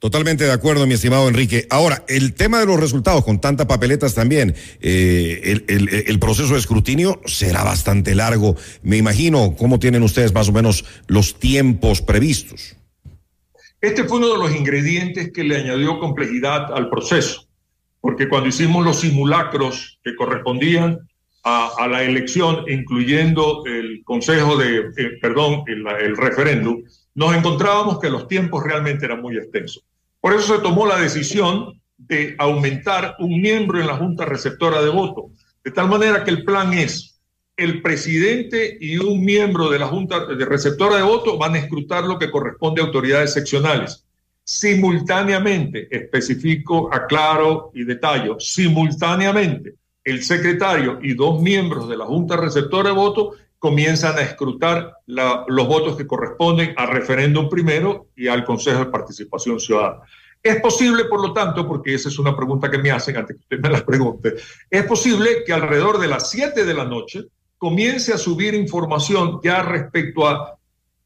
Totalmente 0.04 0.44
de 0.44 0.52
acuerdo, 0.52 0.86
mi 0.86 0.96
estimado 0.96 1.30
Enrique. 1.30 1.66
Ahora, 1.70 2.04
el 2.10 2.34
tema 2.34 2.60
de 2.60 2.66
los 2.66 2.78
resultados, 2.78 3.24
con 3.24 3.40
tantas 3.40 3.68
papeletas 3.68 4.14
también, 4.14 4.54
eh, 4.82 5.64
el, 5.66 6.20
proceso 6.20 6.56
de 6.56 6.60
escrutinio 6.60 7.22
será 7.24 7.64
bastante 7.64 8.14
largo. 8.14 8.58
Me 8.82 8.98
imagino, 8.98 9.56
¿cómo 9.58 9.80
tienen 9.80 10.04
ustedes 10.04 10.34
más 10.34 10.50
o 10.50 10.52
menos 10.52 10.84
los 11.08 11.40
tiempos 11.40 12.02
previstos? 12.02 12.76
Este 13.80 14.04
fue 14.04 14.18
uno 14.18 14.34
de 14.34 14.40
los 14.40 14.54
ingredientes 14.54 15.32
que 15.32 15.46
le 15.46 15.56
añadió 15.56 15.98
complejidad 16.00 16.74
al 16.74 16.90
proceso, 16.90 17.48
porque 18.02 18.28
cuando 18.28 18.50
hicimos 18.50 18.84
los 18.84 19.00
simulacros 19.00 20.02
que 20.04 20.18
correspondían 20.18 21.00
a, 21.46 21.88
la 21.90 22.04
elección, 22.04 22.66
incluyendo 22.68 23.64
el 23.66 24.04
consejo 24.04 24.58
de, 24.58 24.80
eh, 24.80 25.12
perdón, 25.22 25.64
el 25.66 26.18
referéndum, 26.18 26.84
nos 27.16 27.34
encontrábamos 27.34 28.00
que 28.00 28.10
los 28.10 28.28
tiempos 28.28 28.66
realmente 28.66 29.06
eran 29.06 29.22
muy 29.22 29.38
extensos. 29.38 29.86
Por 30.24 30.34
eso 30.34 30.56
se 30.56 30.62
tomó 30.62 30.86
la 30.86 31.00
decisión 31.00 31.82
de 31.98 32.34
aumentar 32.40 33.18
un 33.20 33.42
miembro 33.42 33.82
en 33.82 33.88
la 33.88 33.98
Junta 33.98 34.24
Receptora 34.24 34.82
de 34.82 34.90
Voto, 34.90 35.32
de 35.62 35.72
tal 35.72 35.90
manera 35.90 36.24
que 36.24 36.32
el 36.32 36.46
plan 36.46 36.72
es 36.72 37.20
el 37.58 37.82
presidente 37.82 38.78
y 38.80 38.96
un 38.96 39.26
miembro 39.26 39.70
de 39.70 39.80
la 39.80 39.88
Junta 39.88 40.26
de 40.26 40.46
Receptora 40.46 40.96
de 40.96 41.04
Voto 41.04 41.38
van 41.38 41.56
a 41.56 41.58
escrutar 41.58 42.06
lo 42.06 42.18
que 42.18 42.32
corresponde 42.32 42.82
a 42.82 42.86
autoridades 42.86 43.34
seccionales. 43.34 44.06
Simultáneamente, 44.46 45.90
especifico, 45.92 46.90
aclaro 46.94 47.72
y 47.74 47.84
detallo, 47.84 48.40
simultáneamente 48.40 49.74
el 50.06 50.24
secretario 50.24 51.00
y 51.02 51.16
dos 51.16 51.42
miembros 51.42 51.90
de 51.90 51.98
la 51.98 52.06
Junta 52.06 52.38
Receptora 52.38 52.92
de 52.92 52.96
Voto 52.96 53.34
comienzan 53.64 54.18
a 54.18 54.22
escrutar 54.24 54.98
los 55.08 55.68
votos 55.70 55.96
que 55.96 56.06
corresponden 56.06 56.74
al 56.76 56.90
referéndum 56.90 57.48
primero 57.48 58.10
y 58.14 58.28
al 58.28 58.44
Consejo 58.44 58.80
de 58.80 58.92
Participación 58.92 59.58
Ciudadana. 59.58 60.02
Es 60.44 60.60
posible, 60.60 61.06
por 61.06 61.22
lo 61.22 61.32
tanto, 61.32 61.66
porque 61.66 61.94
esa 61.94 62.10
es 62.10 62.20
una 62.20 62.36
pregunta 62.36 62.70
que 62.70 62.78
me 62.78 62.92
hacen 62.92 63.16
antes 63.16 63.38
que 63.38 63.44
usted 63.44 63.60
me 63.62 63.70
la 63.70 63.86
pregunte, 63.86 64.34
es 64.70 64.84
posible 64.84 65.46
que 65.46 65.54
alrededor 65.54 65.98
de 65.98 66.10
las 66.10 66.30
7 66.30 66.66
de 66.66 66.74
la 66.74 66.84
noche 66.84 67.24
comience 67.58 68.12
a 68.12 68.18
subir 68.18 68.54
información 68.54 69.40
ya 69.42 69.64
respecto 69.64 70.28
a 70.28 70.58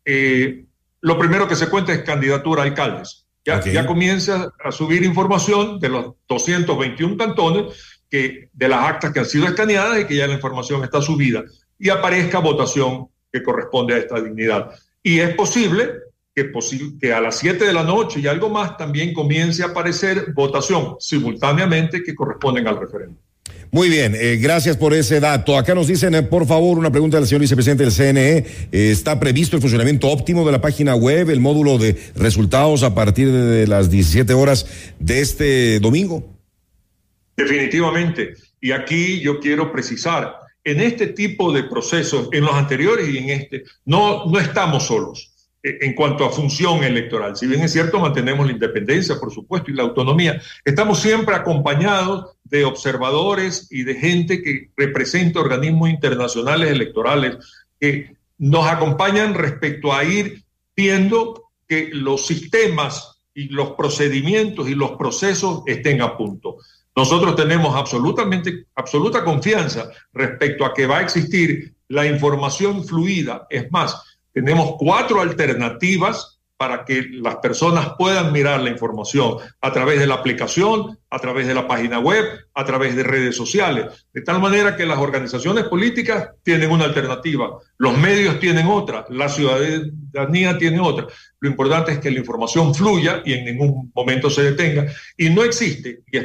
eh, 0.03 0.65
lo 1.01 1.19
primero 1.19 1.47
que 1.47 1.55
se 1.55 1.69
cuenta 1.69 1.93
es 1.93 2.01
candidatura 2.01 2.63
a 2.63 2.65
alcaldes. 2.65 3.27
Ya, 3.45 3.63
ya 3.63 3.85
comienza 3.85 4.51
a 4.63 4.71
subir 4.71 5.03
información 5.03 5.79
de 5.79 5.89
los 5.89 6.15
221 6.27 7.17
cantones 7.17 7.99
que, 8.09 8.49
de 8.51 8.67
las 8.67 8.83
actas 8.83 9.13
que 9.13 9.19
han 9.19 9.27
sido 9.27 9.45
escaneadas 9.45 9.99
y 9.99 10.05
que 10.05 10.15
ya 10.15 10.25
la 10.25 10.33
información 10.33 10.83
está 10.83 11.03
subida 11.03 11.43
y 11.79 11.89
aparezca 11.89 12.39
votación 12.39 13.07
que 13.31 13.43
corresponde 13.43 13.93
a 13.93 13.97
esta 13.97 14.21
dignidad. 14.21 14.71
Y 15.03 15.19
es 15.19 15.33
posible 15.35 15.89
que, 16.33 16.51
que 16.99 17.13
a 17.13 17.21
las 17.21 17.37
7 17.37 17.65
de 17.65 17.73
la 17.73 17.83
noche 17.83 18.19
y 18.19 18.27
algo 18.27 18.49
más 18.49 18.77
también 18.77 19.13
comience 19.13 19.63
a 19.63 19.67
aparecer 19.67 20.33
votación 20.33 20.95
simultáneamente 20.99 22.03
que 22.03 22.15
corresponden 22.15 22.67
al 22.67 22.79
referéndum. 22.79 23.17
Muy 23.71 23.89
bien, 23.89 24.15
eh, 24.15 24.37
gracias 24.37 24.77
por 24.77 24.93
ese 24.93 25.19
dato. 25.19 25.57
Acá 25.57 25.75
nos 25.75 25.87
dicen, 25.87 26.15
eh, 26.15 26.23
por 26.23 26.47
favor, 26.47 26.77
una 26.77 26.91
pregunta 26.91 27.17
del 27.17 27.27
señor 27.27 27.41
vicepresidente 27.41 27.83
del 27.83 27.91
CNE. 27.91 28.37
Eh, 28.37 28.91
¿Está 28.91 29.19
previsto 29.19 29.57
el 29.57 29.61
funcionamiento 29.61 30.07
óptimo 30.07 30.45
de 30.45 30.53
la 30.53 30.61
página 30.61 30.95
web, 30.95 31.29
el 31.29 31.41
módulo 31.41 31.77
de 31.77 31.97
resultados 32.15 32.83
a 32.83 32.95
partir 32.95 33.29
de 33.31 33.67
las 33.67 33.89
17 33.89 34.33
horas 34.33 34.65
de 34.99 35.19
este 35.19 35.79
domingo? 35.79 36.23
Definitivamente. 37.35 38.35
Y 38.61 38.71
aquí 38.71 39.19
yo 39.19 39.39
quiero 39.39 39.71
precisar, 39.71 40.37
en 40.67 40.81
este 40.81 41.07
tipo 41.07 41.53
de 41.53 41.63
procesos, 41.63 42.27
en 42.33 42.43
los 42.43 42.53
anteriores 42.53 43.07
y 43.07 43.19
en 43.19 43.29
este, 43.29 43.63
no, 43.85 44.25
no 44.25 44.37
estamos 44.37 44.83
solos 44.85 45.31
eh, 45.63 45.77
en 45.79 45.93
cuanto 45.93 46.25
a 46.25 46.29
función 46.29 46.83
electoral. 46.83 47.37
Si 47.37 47.47
bien 47.47 47.61
es 47.61 47.71
cierto, 47.71 48.01
mantenemos 48.01 48.45
la 48.45 48.51
independencia, 48.51 49.15
por 49.17 49.31
supuesto, 49.31 49.71
y 49.71 49.75
la 49.75 49.83
autonomía, 49.83 50.41
estamos 50.65 50.99
siempre 50.99 51.35
acompañados 51.35 52.35
de 52.43 52.65
observadores 52.65 53.69
y 53.71 53.83
de 53.83 53.95
gente 53.95 54.41
que 54.43 54.69
representa 54.75 55.39
organismos 55.39 55.89
internacionales 55.89 56.69
electorales 56.69 57.37
que 57.79 58.17
nos 58.37 58.67
acompañan 58.67 59.35
respecto 59.35 59.93
a 59.93 60.03
ir 60.03 60.43
viendo 60.75 61.43
que 61.65 61.91
los 61.93 62.25
sistemas 62.25 63.21
y 63.33 63.47
los 63.47 63.71
procedimientos 63.71 64.67
y 64.67 64.75
los 64.75 64.97
procesos 64.97 65.63
estén 65.65 66.01
a 66.01 66.17
punto. 66.17 66.57
Nosotros 66.97 67.35
tenemos 67.35 67.75
absolutamente, 67.75 68.65
absoluta 68.73 69.23
confianza 69.23 69.91
respecto 70.13 70.65
a 70.65 70.73
que 70.73 70.87
va 70.87 70.97
a 70.97 71.01
existir 71.03 71.75
la 71.89 72.07
información 72.07 72.83
fluida. 72.83 73.45
Es 73.51 73.71
más, 73.71 74.17
tenemos 74.33 74.73
cuatro 74.79 75.21
alternativas 75.21 76.36
para 76.57 76.85
que 76.85 77.05
las 77.11 77.35
personas 77.37 77.93
puedan 77.97 78.33
mirar 78.33 78.61
la 78.61 78.71
información 78.71 79.37
a 79.61 79.71
través 79.71 79.99
de 79.99 80.07
la 80.07 80.15
aplicación, 80.15 80.97
a 81.09 81.19
través 81.19 81.47
de 81.47 81.53
la 81.53 81.67
página 81.67 81.99
web, 81.99 82.25
a 82.53 82.65
través 82.65 82.95
de 82.95 83.03
redes 83.03 83.35
sociales. 83.35 83.85
De 84.11 84.21
tal 84.21 84.41
manera 84.41 84.75
que 84.75 84.85
las 84.85 84.97
organizaciones 84.97 85.65
políticas 85.65 86.31
tienen 86.43 86.71
una 86.71 86.85
alternativa, 86.85 87.59
los 87.77 87.97
medios 87.97 88.39
tienen 88.39 88.65
otra, 88.65 89.05
la 89.09 89.29
ciudadanía 89.29 90.57
tiene 90.57 90.79
otra. 90.79 91.05
Lo 91.39 91.49
importante 91.49 91.91
es 91.91 91.99
que 91.99 92.09
la 92.09 92.19
información 92.19 92.73
fluya 92.73 93.21
y 93.23 93.33
en 93.33 93.45
ningún 93.45 93.91
momento 93.93 94.29
se 94.29 94.41
detenga. 94.41 94.91
Y 95.15 95.29
no 95.29 95.43
existe, 95.43 96.01
y 96.11 96.17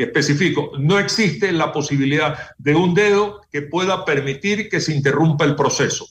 especifico, 0.00 0.70
no 0.78 1.00
existe 1.00 1.50
la 1.50 1.72
posibilidad 1.72 2.38
de 2.58 2.76
un 2.76 2.94
dedo 2.94 3.40
que 3.50 3.62
pueda 3.62 4.04
permitir 4.04 4.68
que 4.68 4.80
se 4.80 4.94
interrumpa 4.94 5.44
el 5.44 5.56
proceso. 5.56 6.06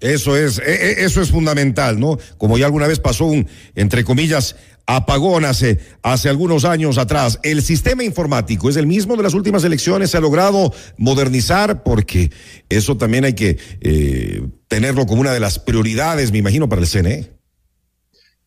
Eso 0.00 0.36
es, 0.36 0.58
e, 0.58 0.62
e, 0.62 1.04
eso 1.04 1.20
es 1.20 1.30
fundamental, 1.30 2.00
¿no? 2.00 2.18
Como 2.38 2.56
ya 2.58 2.66
alguna 2.66 2.86
vez 2.86 2.98
pasó 2.98 3.26
un, 3.26 3.46
entre 3.74 4.02
comillas, 4.04 4.56
apagón 4.86 5.44
hace, 5.44 5.78
hace 6.02 6.28
algunos 6.28 6.64
años 6.64 6.98
atrás. 6.98 7.38
El 7.42 7.62
sistema 7.62 8.02
informático 8.02 8.68
es 8.68 8.76
el 8.76 8.86
mismo 8.86 9.16
de 9.16 9.22
las 9.22 9.34
últimas 9.34 9.62
elecciones, 9.64 10.10
se 10.10 10.16
ha 10.16 10.20
logrado 10.20 10.72
modernizar 10.96 11.82
porque 11.82 12.30
eso 12.68 12.96
también 12.96 13.24
hay 13.24 13.34
que 13.34 13.58
eh, 13.80 14.42
tenerlo 14.68 15.06
como 15.06 15.20
una 15.20 15.32
de 15.32 15.40
las 15.40 15.58
prioridades, 15.58 16.32
me 16.32 16.38
imagino, 16.38 16.68
para 16.68 16.80
el 16.80 16.88
CNE. 16.88 17.30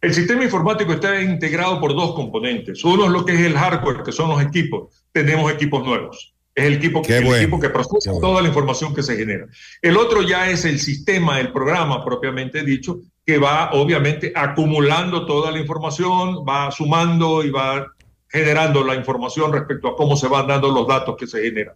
El 0.02 0.14
sistema 0.14 0.44
informático 0.44 0.92
está 0.92 1.22
integrado 1.22 1.80
por 1.80 1.96
dos 1.96 2.14
componentes. 2.14 2.84
Uno 2.84 3.06
es 3.06 3.12
lo 3.12 3.24
que 3.26 3.36
es 3.36 3.40
el 3.40 3.58
hardware, 3.58 4.04
que 4.04 4.12
son 4.12 4.30
los 4.30 4.42
equipos. 4.42 5.06
Tenemos 5.14 5.50
equipos 5.50 5.86
nuevos. 5.86 6.33
Es 6.56 6.66
el 6.66 6.74
equipo, 6.74 7.02
el 7.08 7.34
equipo 7.36 7.60
que 7.60 7.70
procesa 7.70 8.12
toda 8.22 8.42
la 8.42 8.48
información 8.48 8.94
que 8.94 9.02
se 9.02 9.18
genera. 9.18 9.48
El 9.82 9.98
otro 9.98 10.22
ya 10.22 10.50
es 10.50 10.66
el 10.66 10.80
sistema, 10.80 11.40
el 11.40 11.52
programa 11.52 12.06
propiamente 12.06 12.64
dicho, 12.64 13.00
que 13.26 13.40
va 13.40 13.72
obviamente 13.72 14.32
acumulando 14.36 15.26
toda 15.26 15.52
la 15.52 15.60
información, 15.60 16.46
va 16.48 16.70
sumando 16.70 17.44
y 17.44 17.50
va 17.50 17.88
generando 18.28 18.84
la 18.84 18.96
información 18.96 19.52
respecto 19.52 19.88
a 19.88 19.96
cómo 19.96 20.16
se 20.16 20.28
van 20.28 20.48
dando 20.48 20.72
los 20.72 20.88
datos 20.88 21.16
que 21.18 21.28
se 21.28 21.42
generan. 21.42 21.76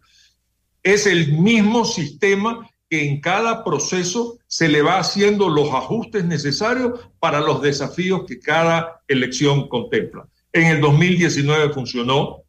Es 0.83 1.07
el 1.07 1.33
mismo 1.33 1.85
sistema 1.85 2.69
que 2.89 3.07
en 3.07 3.19
cada 3.19 3.63
proceso 3.63 4.37
se 4.47 4.67
le 4.67 4.81
va 4.81 4.99
haciendo 4.99 5.49
los 5.49 5.73
ajustes 5.73 6.25
necesarios 6.25 7.09
para 7.19 7.41
los 7.41 7.61
desafíos 7.61 8.23
que 8.27 8.39
cada 8.39 9.01
elección 9.07 9.67
contempla. 9.67 10.27
En 10.53 10.65
el 10.67 10.81
2019 10.81 11.73
funcionó, 11.73 12.43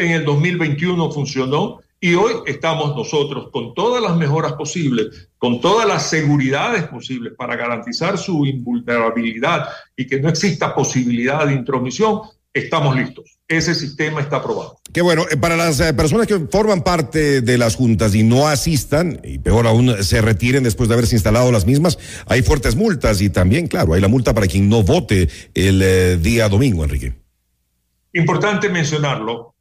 en 0.00 0.12
el 0.12 0.24
2021 0.24 1.10
funcionó 1.10 1.80
y 2.00 2.14
hoy 2.14 2.32
estamos 2.46 2.96
nosotros 2.96 3.50
con 3.52 3.74
todas 3.74 4.02
las 4.02 4.16
mejoras 4.16 4.54
posibles, 4.54 5.28
con 5.36 5.60
todas 5.60 5.86
las 5.86 6.08
seguridades 6.08 6.84
posibles 6.84 7.34
para 7.36 7.56
garantizar 7.56 8.16
su 8.16 8.46
invulnerabilidad 8.46 9.68
y 9.94 10.06
que 10.06 10.18
no 10.18 10.30
exista 10.30 10.74
posibilidad 10.74 11.46
de 11.46 11.52
intromisión, 11.52 12.22
estamos 12.54 12.96
listos. 12.96 13.38
Ese 13.46 13.74
sistema 13.74 14.20
está 14.22 14.36
aprobado. 14.36 14.78
Qué 14.92 15.02
bueno, 15.02 15.24
eh, 15.30 15.36
para 15.36 15.56
las 15.56 15.78
eh, 15.80 15.92
personas 15.92 16.26
que 16.26 16.38
forman 16.50 16.82
parte 16.82 17.42
de 17.42 17.58
las 17.58 17.76
juntas 17.76 18.14
y 18.14 18.22
no 18.22 18.48
asistan, 18.48 19.20
y 19.22 19.38
peor 19.38 19.66
aún 19.66 20.02
se 20.02 20.22
retiren 20.22 20.64
después 20.64 20.88
de 20.88 20.94
haberse 20.94 21.16
instalado 21.16 21.52
las 21.52 21.66
mismas, 21.66 21.98
hay 22.26 22.42
fuertes 22.42 22.76
multas 22.76 23.20
y 23.20 23.28
también, 23.28 23.66
claro, 23.66 23.92
hay 23.92 24.00
la 24.00 24.08
multa 24.08 24.32
para 24.32 24.46
quien 24.46 24.68
no 24.70 24.82
vote 24.82 25.28
el 25.54 25.82
eh, 25.82 26.16
día 26.16 26.48
domingo, 26.48 26.82
Enrique. 26.82 27.12
Importante 28.12 28.68
mencionarlo, 28.68 29.54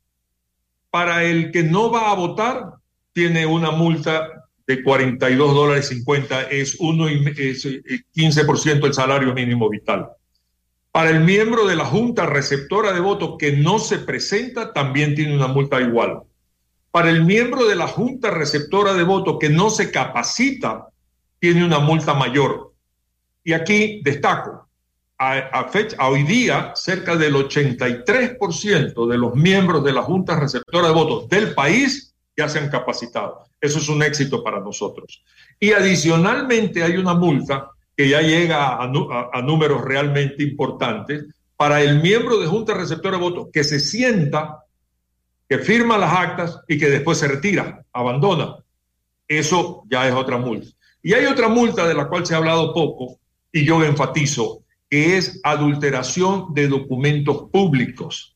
para 0.91 1.23
el 1.23 1.51
que 1.51 1.63
no 1.63 1.91
va 1.91 2.11
a 2.11 2.15
votar, 2.15 2.73
tiene 3.13 3.45
una 3.45 3.71
multa 3.71 4.39
de 4.65 4.83
42 4.83 5.53
dólares 5.55 5.87
50, 5.87 6.43
es, 6.43 6.77
uno 6.79 7.09
y, 7.09 7.25
es 7.37 7.65
15% 7.65 8.65
eh, 8.65 8.79
el 8.83 8.93
salario 8.93 9.33
mínimo 9.33 9.67
vital. 9.67 10.09
Para 10.91 11.09
el 11.09 11.21
miembro 11.21 11.65
de 11.65 11.75
la 11.75 11.85
Junta 11.85 12.25
receptora 12.25 12.93
de 12.93 12.99
voto 12.99 13.37
que 13.37 13.53
no 13.53 13.79
se 13.79 13.99
presenta, 13.99 14.71
también 14.71 15.15
tiene 15.15 15.35
una 15.35 15.47
multa 15.47 15.81
igual. 15.81 16.21
Para 16.91 17.09
el 17.09 17.25
miembro 17.25 17.65
de 17.65 17.75
la 17.75 17.87
Junta 17.87 18.31
receptora 18.31 18.93
de 18.93 19.03
voto 19.03 19.37
que 19.37 19.49
no 19.49 19.69
se 19.69 19.91
capacita, 19.91 20.87
tiene 21.39 21.65
una 21.65 21.79
multa 21.79 22.13
mayor. 22.13 22.73
Y 23.43 23.53
aquí 23.53 24.01
destaco, 24.03 24.68
a, 25.19 25.67
fecha, 25.67 25.97
a 25.99 26.07
hoy 26.07 26.23
día, 26.23 26.71
cerca 26.75 27.15
del 27.17 27.35
83% 27.35 29.07
de 29.07 29.17
los 29.17 29.35
miembros 29.35 29.83
de 29.83 29.91
la 29.91 30.01
Junta 30.01 30.39
Receptora 30.39 30.87
de 30.87 30.93
Votos 30.93 31.27
del 31.27 31.53
país 31.53 32.15
ya 32.37 32.47
se 32.47 32.59
han 32.59 32.69
capacitado. 32.69 33.45
Eso 33.59 33.79
es 33.79 33.89
un 33.89 34.01
éxito 34.01 34.41
para 34.41 34.61
nosotros. 34.61 35.21
Y 35.59 35.73
adicionalmente 35.73 36.83
hay 36.83 36.95
una 36.95 37.13
multa 37.13 37.69
que 37.97 38.07
ya 38.07 38.21
llega 38.21 38.81
a, 38.81 39.41
números 39.41 39.81
realmente 39.81 40.41
importantes 40.41 41.25
para 41.57 41.81
el 41.81 42.01
miembro 42.01 42.39
de 42.39 42.47
Junta 42.47 42.73
Receptora 42.73 43.17
de 43.17 43.23
Votos 43.23 43.47
que 43.51 43.65
se 43.65 43.81
sienta, 43.81 44.63
que 45.49 45.57
firma 45.57 45.97
las 45.97 46.13
actas 46.13 46.61
y 46.65 46.77
que 46.77 46.89
después 46.89 47.17
se 47.17 47.27
retira, 47.27 47.83
abandona. 47.91 48.55
Eso 49.27 49.83
ya 49.89 50.07
es 50.07 50.13
otra 50.13 50.37
multa. 50.37 50.69
Y 51.03 51.11
hay 51.11 51.25
otra 51.25 51.49
multa 51.49 51.85
de 51.85 51.93
la 51.93 52.07
cual 52.07 52.25
se 52.25 52.33
ha 52.33 52.37
hablado 52.37 52.73
poco 52.73 53.19
y 53.51 53.65
yo 53.65 53.83
enfatizo 53.83 54.63
que 54.89 55.17
es 55.17 55.39
adulteración 55.43 56.53
de 56.53 56.67
documentos 56.67 57.49
públicos. 57.51 58.35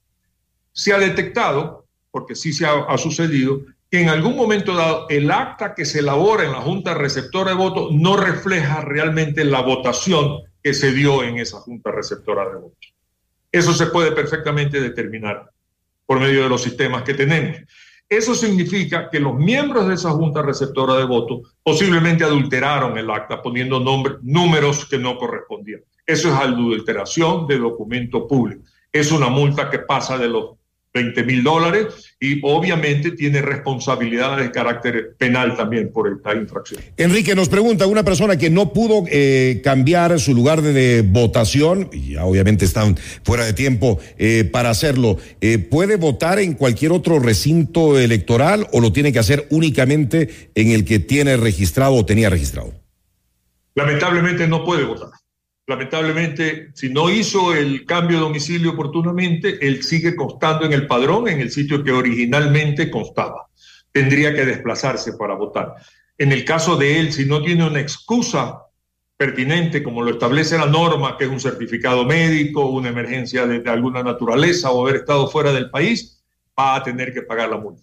Se 0.71 0.93
ha 0.93 0.99
detectado, 0.99 1.87
porque 2.11 2.35
sí 2.35 2.53
se 2.53 2.65
ha, 2.65 2.97
sucedido, 2.97 3.61
que 3.89 4.01
en 4.01 4.09
algún 4.09 4.35
momento 4.35 4.75
dado 4.75 5.07
el 5.09 5.31
acta 5.31 5.73
que 5.75 5.85
se 5.85 5.99
elabora 5.99 6.45
en 6.45 6.51
la 6.51 6.61
Junta 6.61 6.93
Receptora 6.93 7.51
de 7.51 7.57
Votos 7.57 7.91
no 7.91 8.17
refleja 8.17 8.81
realmente 8.81 9.43
la 9.45 9.61
votación 9.61 10.41
que 10.61 10.73
se 10.73 10.91
dio 10.91 11.23
en 11.23 11.39
esa 11.39 11.59
junta 11.59 11.91
receptora 11.91 12.49
de 12.49 12.55
votos. 12.55 12.93
Eso 13.51 13.73
se 13.73 13.87
puede 13.87 14.11
perfectamente 14.13 14.79
determinar 14.79 15.51
por 16.05 16.19
medio 16.19 16.43
de 16.43 16.49
los 16.49 16.63
sistemas 16.63 17.03
que 17.03 17.13
tenemos. 17.13 17.57
Eso 18.09 18.35
significa 18.35 19.09
que 19.09 19.19
los 19.19 19.35
miembros 19.35 19.87
de 19.87 19.95
esa 19.95 20.11
junta 20.11 20.41
receptora 20.41 20.95
de 20.95 21.05
votos 21.05 21.55
posiblemente 21.63 22.23
adulteraron 22.23 22.97
el 22.97 23.09
acta 23.09 23.41
poniendo 23.41 23.79
números 24.21 24.85
que 24.85 24.97
no 24.97 25.17
correspondían. 25.17 25.81
Eso 26.05 26.29
es 26.29 26.35
adulteración 26.35 27.47
de 27.47 27.57
documento 27.57 28.27
público. 28.27 28.63
Es 28.91 29.11
una 29.11 29.29
multa 29.29 29.69
que 29.69 29.79
pasa 29.79 30.17
de 30.17 30.27
los 30.27 30.57
20 30.93 31.23
mil 31.23 31.43
dólares 31.43 32.15
y 32.19 32.39
obviamente 32.43 33.11
tiene 33.11 33.41
responsabilidades 33.41 34.45
de 34.45 34.51
carácter 34.51 35.15
penal 35.17 35.57
también 35.57 35.91
por 35.91 36.07
esta 36.07 36.35
infracción. 36.35 36.81
Enrique 36.97 37.33
nos 37.33 37.49
pregunta, 37.49 37.87
una 37.87 38.03
persona 38.03 38.37
que 38.37 38.51
no 38.51 38.73
pudo 38.73 39.03
eh, 39.09 39.61
cambiar 39.63 40.19
su 40.19 40.35
lugar 40.35 40.61
de, 40.61 41.01
votación, 41.01 41.89
y 41.91 42.13
ya 42.13 42.25
obviamente 42.25 42.65
están 42.65 42.95
fuera 43.23 43.43
de 43.43 43.53
tiempo 43.53 43.99
eh, 44.19 44.43
para 44.43 44.69
hacerlo, 44.69 45.17
eh, 45.41 45.57
¿puede 45.57 45.95
votar 45.95 46.37
en 46.37 46.53
cualquier 46.53 46.91
otro 46.91 47.17
recinto 47.17 47.97
electoral 47.97 48.67
o 48.71 48.79
lo 48.79 48.93
tiene 48.93 49.11
que 49.11 49.19
hacer 49.19 49.47
únicamente 49.49 50.51
en 50.53 50.69
el 50.69 50.85
que 50.85 50.99
tiene 50.99 51.37
registrado 51.37 51.95
o 51.95 52.05
tenía 52.05 52.29
registrado? 52.29 52.71
Lamentablemente 53.73 54.47
no 54.47 54.63
puede 54.63 54.83
votar 54.83 55.09
lamentablemente, 55.67 56.69
si 56.73 56.89
no 56.89 57.09
hizo 57.09 57.53
el 57.53 57.85
cambio 57.85 58.17
de 58.17 58.23
domicilio 58.23 58.71
oportunamente, 58.71 59.65
él 59.65 59.83
sigue 59.83 60.15
constando 60.15 60.65
en 60.65 60.73
el 60.73 60.87
padrón, 60.87 61.27
en 61.27 61.39
el 61.39 61.51
sitio 61.51 61.83
que 61.83 61.91
originalmente 61.91 62.91
constaba. 62.91 63.47
Tendría 63.91 64.33
que 64.33 64.45
desplazarse 64.45 65.13
para 65.13 65.35
votar. 65.35 65.75
En 66.17 66.31
el 66.31 66.45
caso 66.45 66.75
de 66.75 66.99
él, 66.99 67.13
si 67.13 67.25
no 67.25 67.41
tiene 67.41 67.65
una 67.65 67.79
excusa 67.79 68.59
pertinente, 69.17 69.83
como 69.83 70.01
lo 70.01 70.11
establece 70.11 70.57
la 70.57 70.65
norma, 70.65 71.17
que 71.17 71.25
es 71.25 71.29
un 71.29 71.39
certificado 71.39 72.03
médico, 72.03 72.65
una 72.65 72.89
emergencia 72.89 73.45
de, 73.47 73.69
alguna 73.69 74.03
naturaleza 74.03 74.71
o 74.71 74.83
haber 74.83 75.01
estado 75.01 75.29
fuera 75.29 75.53
del 75.53 75.69
país, 75.69 76.23
va 76.59 76.75
a 76.75 76.83
tener 76.83 77.13
que 77.13 77.21
pagar 77.21 77.49
la 77.49 77.57
multa. 77.57 77.81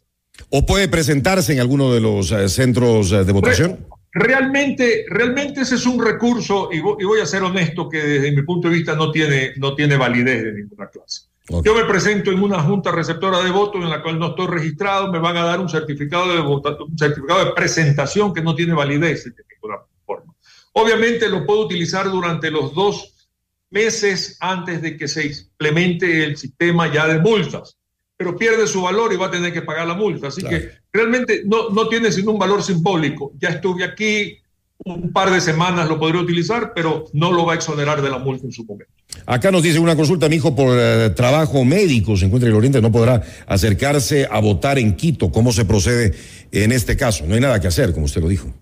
¿O 0.50 0.66
puede 0.66 0.88
presentarse 0.88 1.52
en 1.52 1.60
alguno 1.60 1.92
de 1.92 2.00
los 2.00 2.30
eh, 2.32 2.48
centros 2.48 3.12
eh, 3.12 3.24
de 3.24 3.32
votación? 3.32 3.78
Realmente, 4.12 5.04
realmente 5.08 5.60
ese 5.60 5.76
es 5.76 5.86
un 5.86 6.04
recurso, 6.04 6.68
y 6.72 6.80
voy, 6.80 7.20
a 7.20 7.26
ser 7.26 7.42
honesto, 7.42 7.88
que 7.88 7.98
desde 7.98 8.32
mi 8.32 8.42
punto 8.42 8.68
de 8.68 8.74
vista 8.74 8.96
no 8.96 9.10
tiene, 9.12 9.52
no 9.56 9.74
tiene 9.74 9.96
validez 9.96 10.42
de 10.42 10.52
ninguna 10.52 10.88
clase. 10.88 11.22
Yo 11.64 11.74
me 11.74 11.84
presento 11.84 12.30
en 12.30 12.42
una 12.42 12.60
junta 12.60 12.92
receptora 12.92 13.42
de 13.42 13.50
votos 13.50 13.82
en 13.82 13.90
la 13.90 14.02
cual 14.02 14.18
no 14.18 14.28
estoy 14.28 14.46
registrado, 14.46 15.10
me 15.10 15.18
van 15.18 15.36
a 15.36 15.44
dar 15.44 15.60
un 15.60 15.68
certificado 15.68 16.32
de 16.32 16.40
un 16.40 16.96
certificado 16.96 17.44
de 17.44 17.52
presentación 17.52 18.32
que 18.32 18.42
no 18.42 18.54
tiene 18.54 18.72
validez 18.72 19.24
de 19.24 19.44
ninguna 19.52 19.80
forma. 20.06 20.32
Obviamente 20.72 21.28
lo 21.28 21.44
puedo 21.44 21.62
utilizar 21.62 22.08
durante 22.08 22.52
los 22.52 22.72
dos 22.72 23.28
meses 23.70 24.36
antes 24.40 24.80
de 24.80 24.96
que 24.96 25.08
se 25.08 25.26
implemente 25.26 26.24
el 26.24 26.36
sistema 26.36 26.92
ya 26.92 27.08
de 27.08 27.18
multas 27.18 27.79
pero 28.20 28.36
pierde 28.36 28.66
su 28.66 28.82
valor 28.82 29.14
y 29.14 29.16
va 29.16 29.28
a 29.28 29.30
tener 29.30 29.50
que 29.50 29.62
pagar 29.62 29.86
la 29.86 29.94
multa. 29.94 30.28
Así 30.28 30.42
que 30.42 30.72
realmente 30.92 31.40
no, 31.46 31.70
no 31.70 31.88
tiene 31.88 32.12
sino 32.12 32.32
un 32.32 32.38
valor 32.38 32.62
simbólico. 32.62 33.32
Ya 33.40 33.48
estuve 33.48 33.82
aquí 33.82 34.36
un 34.84 35.10
par 35.10 35.30
de 35.30 35.40
semanas, 35.40 35.88
lo 35.88 35.98
podría 35.98 36.20
utilizar, 36.20 36.72
pero 36.74 37.06
no 37.14 37.32
lo 37.32 37.46
va 37.46 37.54
a 37.54 37.56
exonerar 37.56 38.02
de 38.02 38.10
la 38.10 38.18
multa 38.18 38.44
en 38.44 38.52
su 38.52 38.66
momento. 38.66 38.92
Acá 39.24 39.50
nos 39.50 39.62
dice 39.62 39.78
una 39.78 39.96
consulta, 39.96 40.28
mi 40.28 40.36
hijo, 40.36 40.54
por 40.54 40.76
eh, 40.78 41.08
trabajo 41.16 41.64
médico, 41.64 42.14
se 42.14 42.26
encuentra 42.26 42.46
en 42.46 42.52
el 42.52 42.58
Oriente, 42.58 42.82
no 42.82 42.92
podrá 42.92 43.22
acercarse 43.46 44.28
a 44.30 44.38
votar 44.38 44.78
en 44.78 44.96
Quito. 44.96 45.32
¿Cómo 45.32 45.50
se 45.50 45.64
procede 45.64 46.14
en 46.52 46.72
este 46.72 46.98
caso? 46.98 47.24
No 47.26 47.36
hay 47.36 47.40
nada 47.40 47.58
que 47.58 47.68
hacer, 47.68 47.94
como 47.94 48.04
usted 48.04 48.20
lo 48.20 48.28
dijo. 48.28 48.52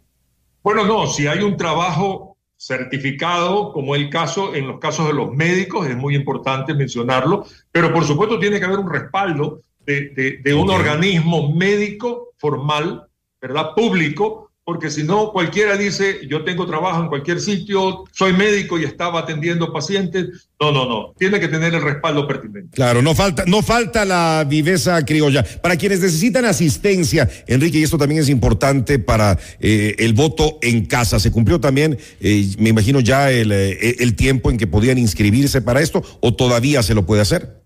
Bueno, 0.63 0.87
no, 0.87 1.09
si 1.09 1.27
hay 1.27 1.41
un 1.41 1.57
trabajo 1.57 2.28
certificado, 2.59 3.73
como 3.73 3.95
el 3.95 4.11
caso 4.11 4.55
en 4.55 4.67
los 4.67 4.81
casos 4.81 5.07
de 5.07 5.15
los 5.15 5.33
médicos, 5.33 5.87
es 5.87 5.97
muy 5.97 6.17
importante 6.17 6.75
mencionarlo, 6.75 7.47
pero 7.71 7.93
por 7.95 8.05
supuesto 8.05 8.39
tiene 8.39 8.59
que 8.59 8.67
haber 8.67 8.81
un 8.81 8.91
respaldo 8.91 9.63
de, 9.87 10.41
de, 10.43 10.55
un 10.55 10.69
organismo 10.69 11.55
médico 11.55 12.35
formal, 12.37 13.09
¿verdad? 13.41 13.71
Público, 13.75 14.48
porque 14.69 14.91
si 14.91 15.03
no, 15.03 15.33
cualquiera 15.33 15.79
dice, 15.79 16.21
yo 16.29 16.45
tengo 16.45 16.67
trabajo 16.67 17.01
en 17.01 17.09
cualquier 17.09 17.41
sitio, 17.41 18.05
soy 18.13 18.35
médico 18.35 18.79
y 18.79 18.85
estaba 18.85 19.21
atendiendo 19.21 19.73
pacientes. 19.73 20.51
No, 20.61 20.73
no, 20.73 20.85
no, 20.85 21.15
tiene 21.17 21.41
que 21.41 21.49
tener 21.49 21.75
el 21.75 21.81
respaldo 21.81 22.29
pertinente. 22.29 22.77
Claro, 22.77 23.01
no 23.01 23.15
falta, 23.15 23.45
no 23.47 23.63
falta 23.63 24.05
la 24.05 24.45
viveza 24.47 25.03
criolla. 25.07 25.43
Para 25.63 25.77
quienes 25.77 26.01
necesitan 26.01 26.45
asistencia, 26.45 27.31
Enrique, 27.47 27.79
y 27.79 27.83
esto 27.83 27.97
también 27.97 28.21
es 28.21 28.29
importante 28.29 28.99
para 28.99 29.39
eh, 29.59 29.95
el 30.01 30.13
voto 30.13 30.59
en 30.61 30.85
casa, 30.85 31.19
¿se 31.19 31.33
cumplió 31.33 31.59
también, 31.59 31.97
eh, 32.21 32.51
me 32.59 32.69
imagino 32.69 33.01
ya 33.01 33.31
el, 33.31 33.51
eh, 33.51 33.97
el 34.01 34.17
tiempo 34.17 34.51
en 34.51 34.59
que 34.59 34.67
podían 34.67 34.99
inscribirse 34.99 35.63
para 35.63 35.81
esto 35.81 36.03
o 36.21 36.35
todavía 36.35 36.83
se 36.83 36.95
lo 36.95 37.07
puede 37.07 37.23
hacer? 37.23 37.63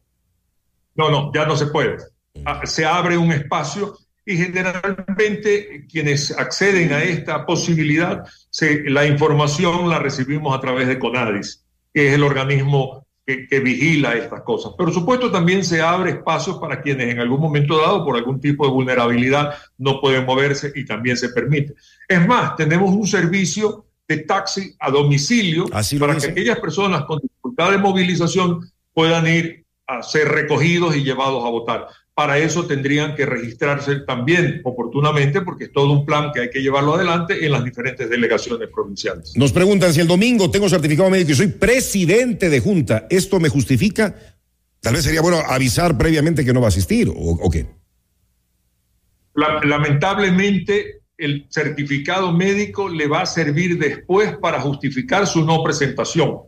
No, 0.95 1.11
no, 1.11 1.33
ya 1.35 1.47
no 1.47 1.57
se 1.57 1.67
puede. 1.67 1.97
Ah, 2.45 2.61
se 2.65 2.85
abre 2.85 3.17
un 3.17 3.33
espacio 3.33 3.97
y 4.25 4.37
generalmente 4.37 5.87
quienes 5.91 6.31
acceden 6.37 6.93
a 6.93 7.03
esta 7.03 7.45
posibilidad, 7.45 8.25
se, 8.51 8.89
la 8.89 9.07
información 9.07 9.89
la 9.89 9.99
recibimos 9.99 10.57
a 10.57 10.61
través 10.61 10.89
de 10.89 10.99
CONADIS, 10.99 11.65
que 11.93 12.09
es 12.09 12.15
el 12.15 12.23
organismo 12.23 13.07
que, 13.27 13.47
que, 13.47 13.61
vigila 13.61 14.15
estas 14.15 14.43
cosas. 14.43 14.73
Pero 14.77 14.93
supuesto 14.93 15.31
también 15.31 15.65
se 15.65 15.81
abre 15.81 16.11
espacios 16.11 16.59
para 16.59 16.81
quienes 16.81 17.13
en 17.13 17.21
algún 17.21 17.41
momento 17.41 17.79
dado, 17.79 18.05
por 18.05 18.17
algún 18.17 18.41
tipo 18.41 18.65
de 18.67 18.73
vulnerabilidad, 18.73 19.55
no 19.79 20.01
pueden 20.01 20.25
moverse 20.25 20.73
y 20.75 20.85
también 20.85 21.17
se 21.17 21.29
permite. 21.31 21.75
Es 22.09 22.27
más, 22.27 22.57
tenemos 22.57 22.91
un 22.91 23.07
servicio 23.07 23.87
de 24.09 24.19
taxi 24.19 24.75
a 24.79 24.91
domicilio 24.91 25.67
para 25.99 26.17
que 26.17 26.27
aquellas 26.27 26.59
personas 26.59 27.05
con 27.05 27.21
dificultad 27.21 27.71
de 27.71 27.79
movilización 27.79 28.71
puedan 28.93 29.27
ir 29.27 29.65
a 29.87 30.03
ser 30.03 30.29
recogidos 30.29 30.97
y 30.97 31.03
llevados 31.03 31.45
a 31.45 31.49
votar 31.49 31.89
para 32.15 32.39
eso 32.39 32.67
tendrían 32.67 33.15
que 33.15 33.25
registrarse 33.25 34.01
también 34.01 34.61
oportunamente, 34.65 35.41
porque 35.41 35.65
es 35.65 35.73
todo 35.73 35.93
un 35.93 36.05
plan 36.05 36.31
que 36.33 36.41
hay 36.41 36.51
que 36.51 36.61
llevarlo 36.61 36.95
adelante 36.95 37.45
en 37.45 37.53
las 37.53 37.65
diferentes 37.65 38.09
delegaciones 38.11 38.69
provinciales. 38.73 39.33
Nos 39.35 39.53
preguntan 39.53 39.95
si 39.95 40.01
el 40.01 40.09
domingo 40.09 40.51
tengo 40.51 40.69
certificado 40.69 41.09
médico 41.09 41.33
y 41.33 41.35
soy 41.35 41.47
presidente 41.49 42.51
de 42.51 42.61
junta, 42.61 43.07
¿esto 43.09 43.41
me 43.41 43.49
justifica? 43.49 44.15
Tal 44.81 44.95
vez 44.95 45.05
sería 45.05 45.23
bueno 45.23 45.39
avisar 45.39 45.97
previamente 45.97 46.45
que 46.45 46.53
no 46.53 46.61
va 46.61 46.67
a 46.67 46.69
asistir, 46.69 47.11
¿o, 47.15 47.51
qué? 47.51 47.67
lamentablemente, 49.35 51.03
el 51.17 51.47
certificado 51.49 52.33
médico 52.33 52.89
le 52.89 53.07
va 53.07 53.23
a 53.23 53.27
servir 53.27 53.79
después 53.79 54.37
para 54.37 54.61
justificar 54.61 55.27
su 55.27 55.45
no 55.45 55.63
presentación. 55.63 56.41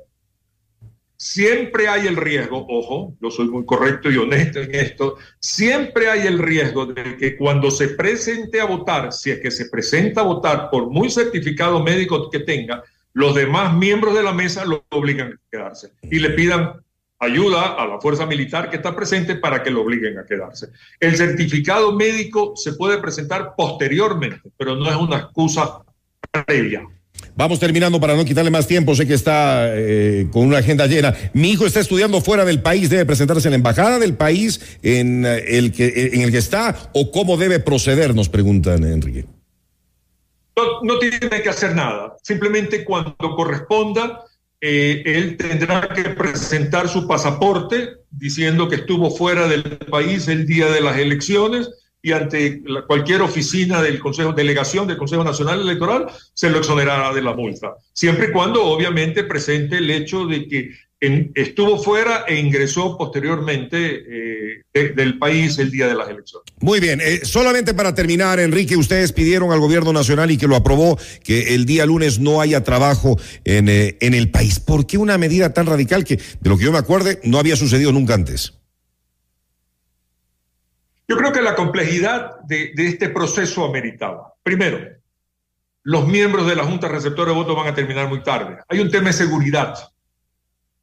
Siempre 1.25 1.89
hay 1.89 2.07
el 2.07 2.17
riesgo, 2.17 2.67
ojo, 2.69 3.17
yo 3.19 3.31
soy 3.31 3.49
muy 3.49 3.65
correcto 3.65 4.11
y 4.11 4.19
honesto 4.19 4.61
en 4.61 4.75
esto, 4.75 5.17
siempre 5.41 6.11
hay 6.11 6.27
el 6.27 6.39
riesgo 6.39 6.85
de 6.85 7.17
que 7.17 7.35
cuando 7.35 7.71
se 7.71 7.89
presente 7.89 8.61
a 8.61 8.67
votar, 8.67 9.11
si 9.11 9.31
es 9.31 9.41
que 9.41 9.51
se 9.51 9.71
presenta 9.71 10.21
a 10.21 10.25
votar 10.25 10.69
por 10.71 10.91
muy 10.91 11.09
certificado 11.09 11.83
médico 11.83 12.29
que 12.29 12.41
tenga, 12.41 12.85
los 13.15 13.35
demás 13.35 13.75
miembros 13.75 14.15
de 14.15 14.23
la 14.23 14.35
mesa 14.35 14.67
lo 14.67 14.85
obligan 14.91 15.33
a 15.33 15.41
quedarse 15.51 15.93
y 16.03 16.19
le 16.19 16.29
pidan 16.29 16.75
ayuda 17.19 17.73
a 17.73 17.87
la 17.87 17.99
fuerza 18.03 18.27
militar 18.27 18.69
que 18.69 18.77
está 18.77 18.95
presente 18.95 19.37
para 19.37 19.63
que 19.63 19.71
lo 19.71 19.81
obliguen 19.81 20.19
a 20.19 20.27
quedarse. 20.27 20.73
El 21.01 21.17
certificado 21.17 21.95
médico 21.95 22.53
se 22.55 22.75
puede 22.75 22.99
presentar 22.99 23.55
posteriormente, 23.57 24.51
pero 24.59 24.77
no 24.77 24.91
es 24.91 24.97
una 24.97 25.21
excusa 25.21 25.87
previa. 26.31 26.87
Vamos 27.37 27.59
terminando 27.59 28.01
para 28.01 28.15
no 28.15 28.25
quitarle 28.25 28.51
más 28.51 28.69
tiempo. 28.69 28.95
Sé 28.95 29.07
que 29.07 29.15
está 29.15 29.67
eh, 29.77 30.29
con 30.31 30.47
una 30.47 30.59
agenda 30.59 30.87
llena. 30.87 31.15
Mi 31.33 31.51
hijo 31.51 31.67
está 31.67 31.81
estudiando 31.81 32.21
fuera 32.21 32.45
del 32.45 32.63
país. 32.63 32.91
¿Debe 32.91 33.07
presentarse 33.07 33.49
en 33.49 33.53
la 33.53 33.57
embajada 33.57 33.99
del 33.99 34.15
país 34.15 34.79
en 34.83 35.27
eh, 35.27 35.59
el 35.59 35.73
que, 35.73 36.11
en 36.13 36.21
el 36.21 36.31
que 36.31 36.39
está? 36.39 36.91
¿O 36.93 37.11
cómo 37.11 37.37
debe 37.37 37.59
proceder? 37.59 38.15
Nos 38.15 38.29
preguntan, 38.29 38.85
Enrique. 38.85 39.25
No, 40.83 40.99
tiene 40.99 41.43
que 41.43 41.49
hacer 41.49 41.75
nada. 41.75 42.17
Simplemente 42.23 42.85
cuando 42.85 43.17
corresponda, 43.19 44.23
eh, 44.61 45.03
él 45.05 45.37
tendrá 45.37 45.89
que 45.89 46.11
presentar 46.11 46.89
su 46.89 47.09
pasaporte 47.09 47.95
diciendo 48.13 48.69
que 48.69 48.77
estuvo 48.77 49.11
fuera 49.11 49.49
del 49.49 49.65
país 49.91 50.29
el 50.29 50.47
día 50.47 50.71
de 50.71 50.81
las 50.81 50.97
elecciones 50.99 51.69
y 52.05 52.13
ante 52.13 52.63
cualquier 52.87 53.23
oficina 53.23 53.81
del 53.81 53.99
Consejo, 53.99 54.35
delegación 54.35 54.87
del 54.87 54.99
Consejo 54.99 55.25
Nacional 55.25 55.63
Electoral, 55.63 56.07
se 56.35 56.51
lo 56.51 56.59
exonerará 56.59 57.15
de 57.15 57.23
la 57.23 57.33
multa. 57.33 57.77
Siempre 57.95 58.29
y 58.29 58.31
cuando, 58.31 58.63
obviamente, 58.63 59.25
presente 59.25 59.79
el 59.79 59.91
hecho 59.91 60.27
de 60.27 60.47
que 60.47 60.71
estuvo 61.35 61.83
fuera 61.83 62.27
e 62.29 62.39
ingresó 62.39 62.99
posteriormente 62.99 64.05
eh, 64.75 64.93
del 64.95 65.19
país 65.19 65.59
el 65.59 65.71
día 65.71 65.89
de 65.89 65.95
las 65.95 66.11
elecciones. 66.11 66.47
Muy 66.61 66.79
bien, 66.79 67.01
eh, 67.03 67.21
solamente 67.23 67.73
para 67.73 67.95
terminar, 67.95 68.39
Enrique, 68.39 68.77
ustedes 68.77 69.13
pidieron 69.13 69.51
al 69.51 69.61
gobierno 69.61 69.95
nacional 69.95 70.31
y 70.31 70.37
que 70.37 70.47
lo 70.47 70.57
aprobó 70.57 70.99
que 71.23 71.55
el 71.55 71.65
día 71.65 71.87
lunes 71.87 72.19
no 72.19 72.43
haya 72.43 72.63
trabajo 72.65 73.19
en, 73.45 73.71
eh, 73.71 73.97
en 74.01 74.13
el 74.13 74.31
país. 74.31 74.61
¿Por 74.61 74.87
qué 74.87 74.99
una 74.99 75.17
medida 75.17 75.55
tan 75.55 75.65
radical 75.65 76.05
que, 76.05 76.17
de 76.17 76.51
lo 76.51 76.59
que 76.59 76.65
yo 76.65 76.73
me 76.73 76.79
acuerde, 76.79 77.19
no 77.25 77.39
había 77.39 77.57
sucedido 77.57 77.93
nunca 77.93 78.13
antes? 78.13 78.53
Yo 81.07 81.17
creo 81.17 81.33
que 81.33 81.43
la 81.43 81.55
complejidad 81.55 82.41
de, 82.47 82.73
este 82.77 83.11
proceso 83.11 83.65
ameritaba. 83.65 84.35
Primero, 84.43 84.79
los 85.83 86.07
miembros 86.07 86.47
de 86.47 86.57
la 86.57 86.65
Junta 86.65 86.89
Receptora 86.89 87.31
de 87.31 87.37
Votos 87.37 87.57
van 87.57 87.69
a 87.69 87.75
terminar 87.75 88.09
muy 88.09 88.23
tarde. 88.23 88.59
Hay 88.69 88.81
un 88.81 88.91
tema 88.91 89.09
de 89.09 89.13
seguridad. 89.13 89.75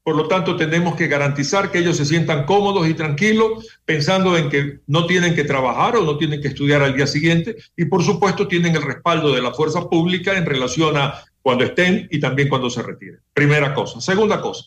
Por 0.03 0.15
lo 0.15 0.27
tanto, 0.27 0.55
tenemos 0.55 0.95
que 0.95 1.07
garantizar 1.07 1.71
que 1.71 1.79
ellos 1.79 1.97
se 1.97 2.05
sientan 2.05 2.45
cómodos 2.45 2.87
y 2.87 2.93
tranquilos, 2.93 3.67
pensando 3.85 4.37
en 4.37 4.49
que 4.49 4.79
no 4.87 5.05
tienen 5.05 5.35
que 5.35 5.43
trabajar 5.43 5.95
o 5.95 6.03
no 6.03 6.17
tienen 6.17 6.41
que 6.41 6.49
estudiar 6.49 6.81
al 6.83 6.95
día 6.95 7.07
siguiente. 7.07 7.55
Y 7.75 7.85
por 7.85 8.03
supuesto, 8.03 8.47
tienen 8.47 8.75
el 8.75 8.81
respaldo 8.83 9.33
de 9.33 9.41
la 9.41 9.53
fuerza 9.53 9.89
pública 9.89 10.37
en 10.37 10.45
relación 10.45 10.97
a 10.97 11.23
cuando 11.41 11.63
estén 11.63 12.07
y 12.11 12.19
también 12.19 12.49
cuando 12.49 12.69
se 12.69 12.83
retiren. 12.83 13.19
Primera 13.33 13.73
cosa. 13.73 13.99
Segunda 14.01 14.39
cosa. 14.39 14.65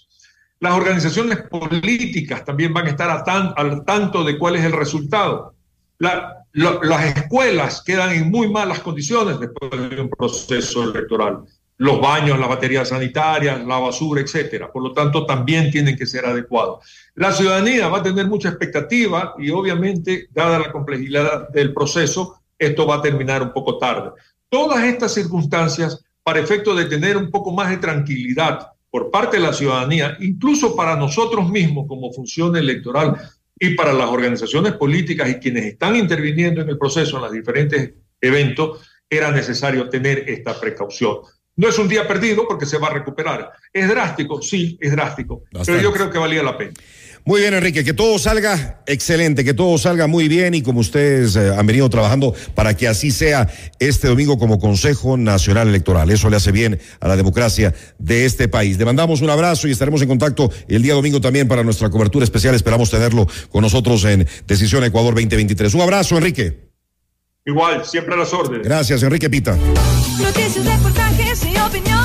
Las 0.65 0.79
organizaciones 0.79 1.43
políticas 1.43 2.43
también 2.43 2.73
van 2.73 2.87
a 2.87 2.89
estar 2.89 3.23
al 3.55 3.85
tanto 3.85 4.25
de 4.25 4.39
cuál 4.39 4.57
es 4.57 4.65
el 4.65 4.73
resultado. 4.73 5.55
las 5.99 7.17
escuelas 7.17 7.83
quedan 7.85 8.15
en 8.15 8.31
muy 8.31 8.49
malas 8.49 8.81
condiciones 8.81 9.39
después 9.39 9.71
de 9.71 10.01
un 10.01 10.09
proceso 10.09 10.85
electoral 10.85 11.45
los 11.77 12.01
baños, 12.01 12.39
las 12.39 12.49
baterías 12.49 12.89
sanitarias, 12.89 13.63
la 13.67 13.79
basura, 13.79 14.23
etcétera. 14.23 14.73
Por 14.73 14.83
lo 14.85 14.95
tanto, 14.95 15.27
también 15.27 15.71
tienen 15.71 15.99
que 15.99 16.07
ser 16.07 16.25
adecuados. 16.25 16.83
La 17.15 17.31
ciudadanía 17.31 17.89
va 17.89 17.99
a 17.99 18.03
tener 18.03 18.27
mucha 18.27 18.49
expectativa 18.49 19.35
y 19.37 19.51
obviamente, 19.51 20.29
dada 20.31 20.59
la 20.59 20.73
complejidad 20.73 21.51
del 21.51 21.75
proceso, 21.75 22.41
esto 22.59 22.87
va 22.87 22.95
a 22.95 23.03
terminar 23.03 23.43
un 23.43 23.53
poco 23.53 23.77
tarde. 23.77 24.13
Todas 24.49 24.83
estas 24.85 25.13
circunstancias, 25.13 26.03
para 26.23 26.41
efecto 26.41 26.75
de 26.75 26.87
tener 26.87 27.19
un 27.19 27.31
poco 27.31 27.53
más 27.53 27.69
de 27.69 27.77
tranquilidad 27.77 28.71
por 28.95 29.11
parte 29.11 29.39
de 29.39 29.43
la 29.43 29.53
ciudadanía, 29.53 30.17
incluso 30.21 30.77
para 30.77 30.95
nosotros 30.95 31.51
mismos 31.51 31.87
como 31.89 32.13
función 32.13 32.55
electoral 32.55 33.17
y 33.59 33.71
para 33.71 33.93
las 33.93 34.09
organizaciones 34.09 34.75
políticas 34.75 35.29
y 35.29 35.41
quienes 35.41 35.65
están 35.65 35.97
interviniendo 35.97 36.61
en 36.61 36.69
el 36.69 36.79
proceso 36.79 37.17
en 37.17 37.23
los 37.23 37.33
diferentes 37.33 37.93
eventos, 38.21 38.89
era 39.11 39.33
necesario 39.33 39.89
tener 39.89 40.31
esta 40.31 40.61
precaución. 40.61 41.17
No 41.57 41.69
es 41.69 41.77
un 41.77 41.89
día 41.89 42.07
perdido 42.07 42.47
porque 42.47 42.67
se 42.67 42.79
va 42.79 42.87
a 42.87 42.95
recuperar. 42.95 43.51
¿Es 43.73 43.89
drástico? 43.89 44.41
Sí, 44.41 44.79
es 44.81 44.93
drástico. 44.93 45.43
Pero 45.67 45.81
yo 45.81 45.93
creo 45.93 46.09
que 46.09 46.19
valía 46.19 46.45
la 46.45 46.57
pena. 46.57 46.75
Muy 47.27 47.41
bien, 47.41 47.55
Enrique, 47.55 47.85
que 47.85 47.95
todo 47.95 48.19
salga 48.19 48.83
excelente, 48.87 49.45
que 49.45 49.55
todo 49.55 49.79
salga 49.79 50.07
muy 50.07 50.29
bien 50.29 50.53
y 50.53 50.61
como 50.61 50.81
ustedes 50.81 51.37
eh, 51.37 51.55
han 51.57 51.67
venido 51.67 51.89
trabajando 51.89 52.35
para 52.55 52.77
que 52.77 52.87
así 52.87 53.11
sea 53.11 53.49
este 53.79 54.09
domingo 54.09 54.39
como 54.39 54.59
Consejo 54.59 55.17
Nacional 55.17 55.69
Electoral. 55.69 56.11
Eso 56.11 56.29
le 56.29 56.37
hace 56.37 56.53
bien 56.53 56.79
a 57.01 57.09
la 57.09 57.17
democracia 57.17 57.73
de 57.99 58.27
este 58.27 58.47
país. 58.47 58.77
Le 58.77 58.85
mandamos 58.85 59.23
un 59.23 59.31
abrazo 59.31 59.67
y 59.69 59.71
estaremos 59.71 60.03
en 60.03 60.09
contacto 60.09 60.53
el 60.69 60.83
día 60.83 60.93
domingo 60.93 61.19
también 61.19 61.49
para 61.49 61.65
nuestra 61.65 61.89
cobertura 61.89 62.25
especial. 62.25 62.55
Esperamos 62.55 62.91
tenerlo 62.91 63.27
con 63.49 63.63
nosotros 63.63 64.05
en 64.05 64.29
Decisión 64.47 64.85
Ecuador 64.85 65.15
2023. 65.15 65.73
Un 65.73 65.81
abrazo, 65.81 66.19
Enrique. 66.19 66.69
Igual, 67.47 67.87
siempre 67.87 68.15
a 68.15 68.19
las 68.19 68.35
órdenes. 68.35 68.67
Gracias, 68.67 69.03
Enrique 69.03 69.31
Pita. 69.31 69.57
Noticias, 70.21 70.67
reportajes 70.67 71.43
y 71.47 71.57
opinión. 71.57 72.05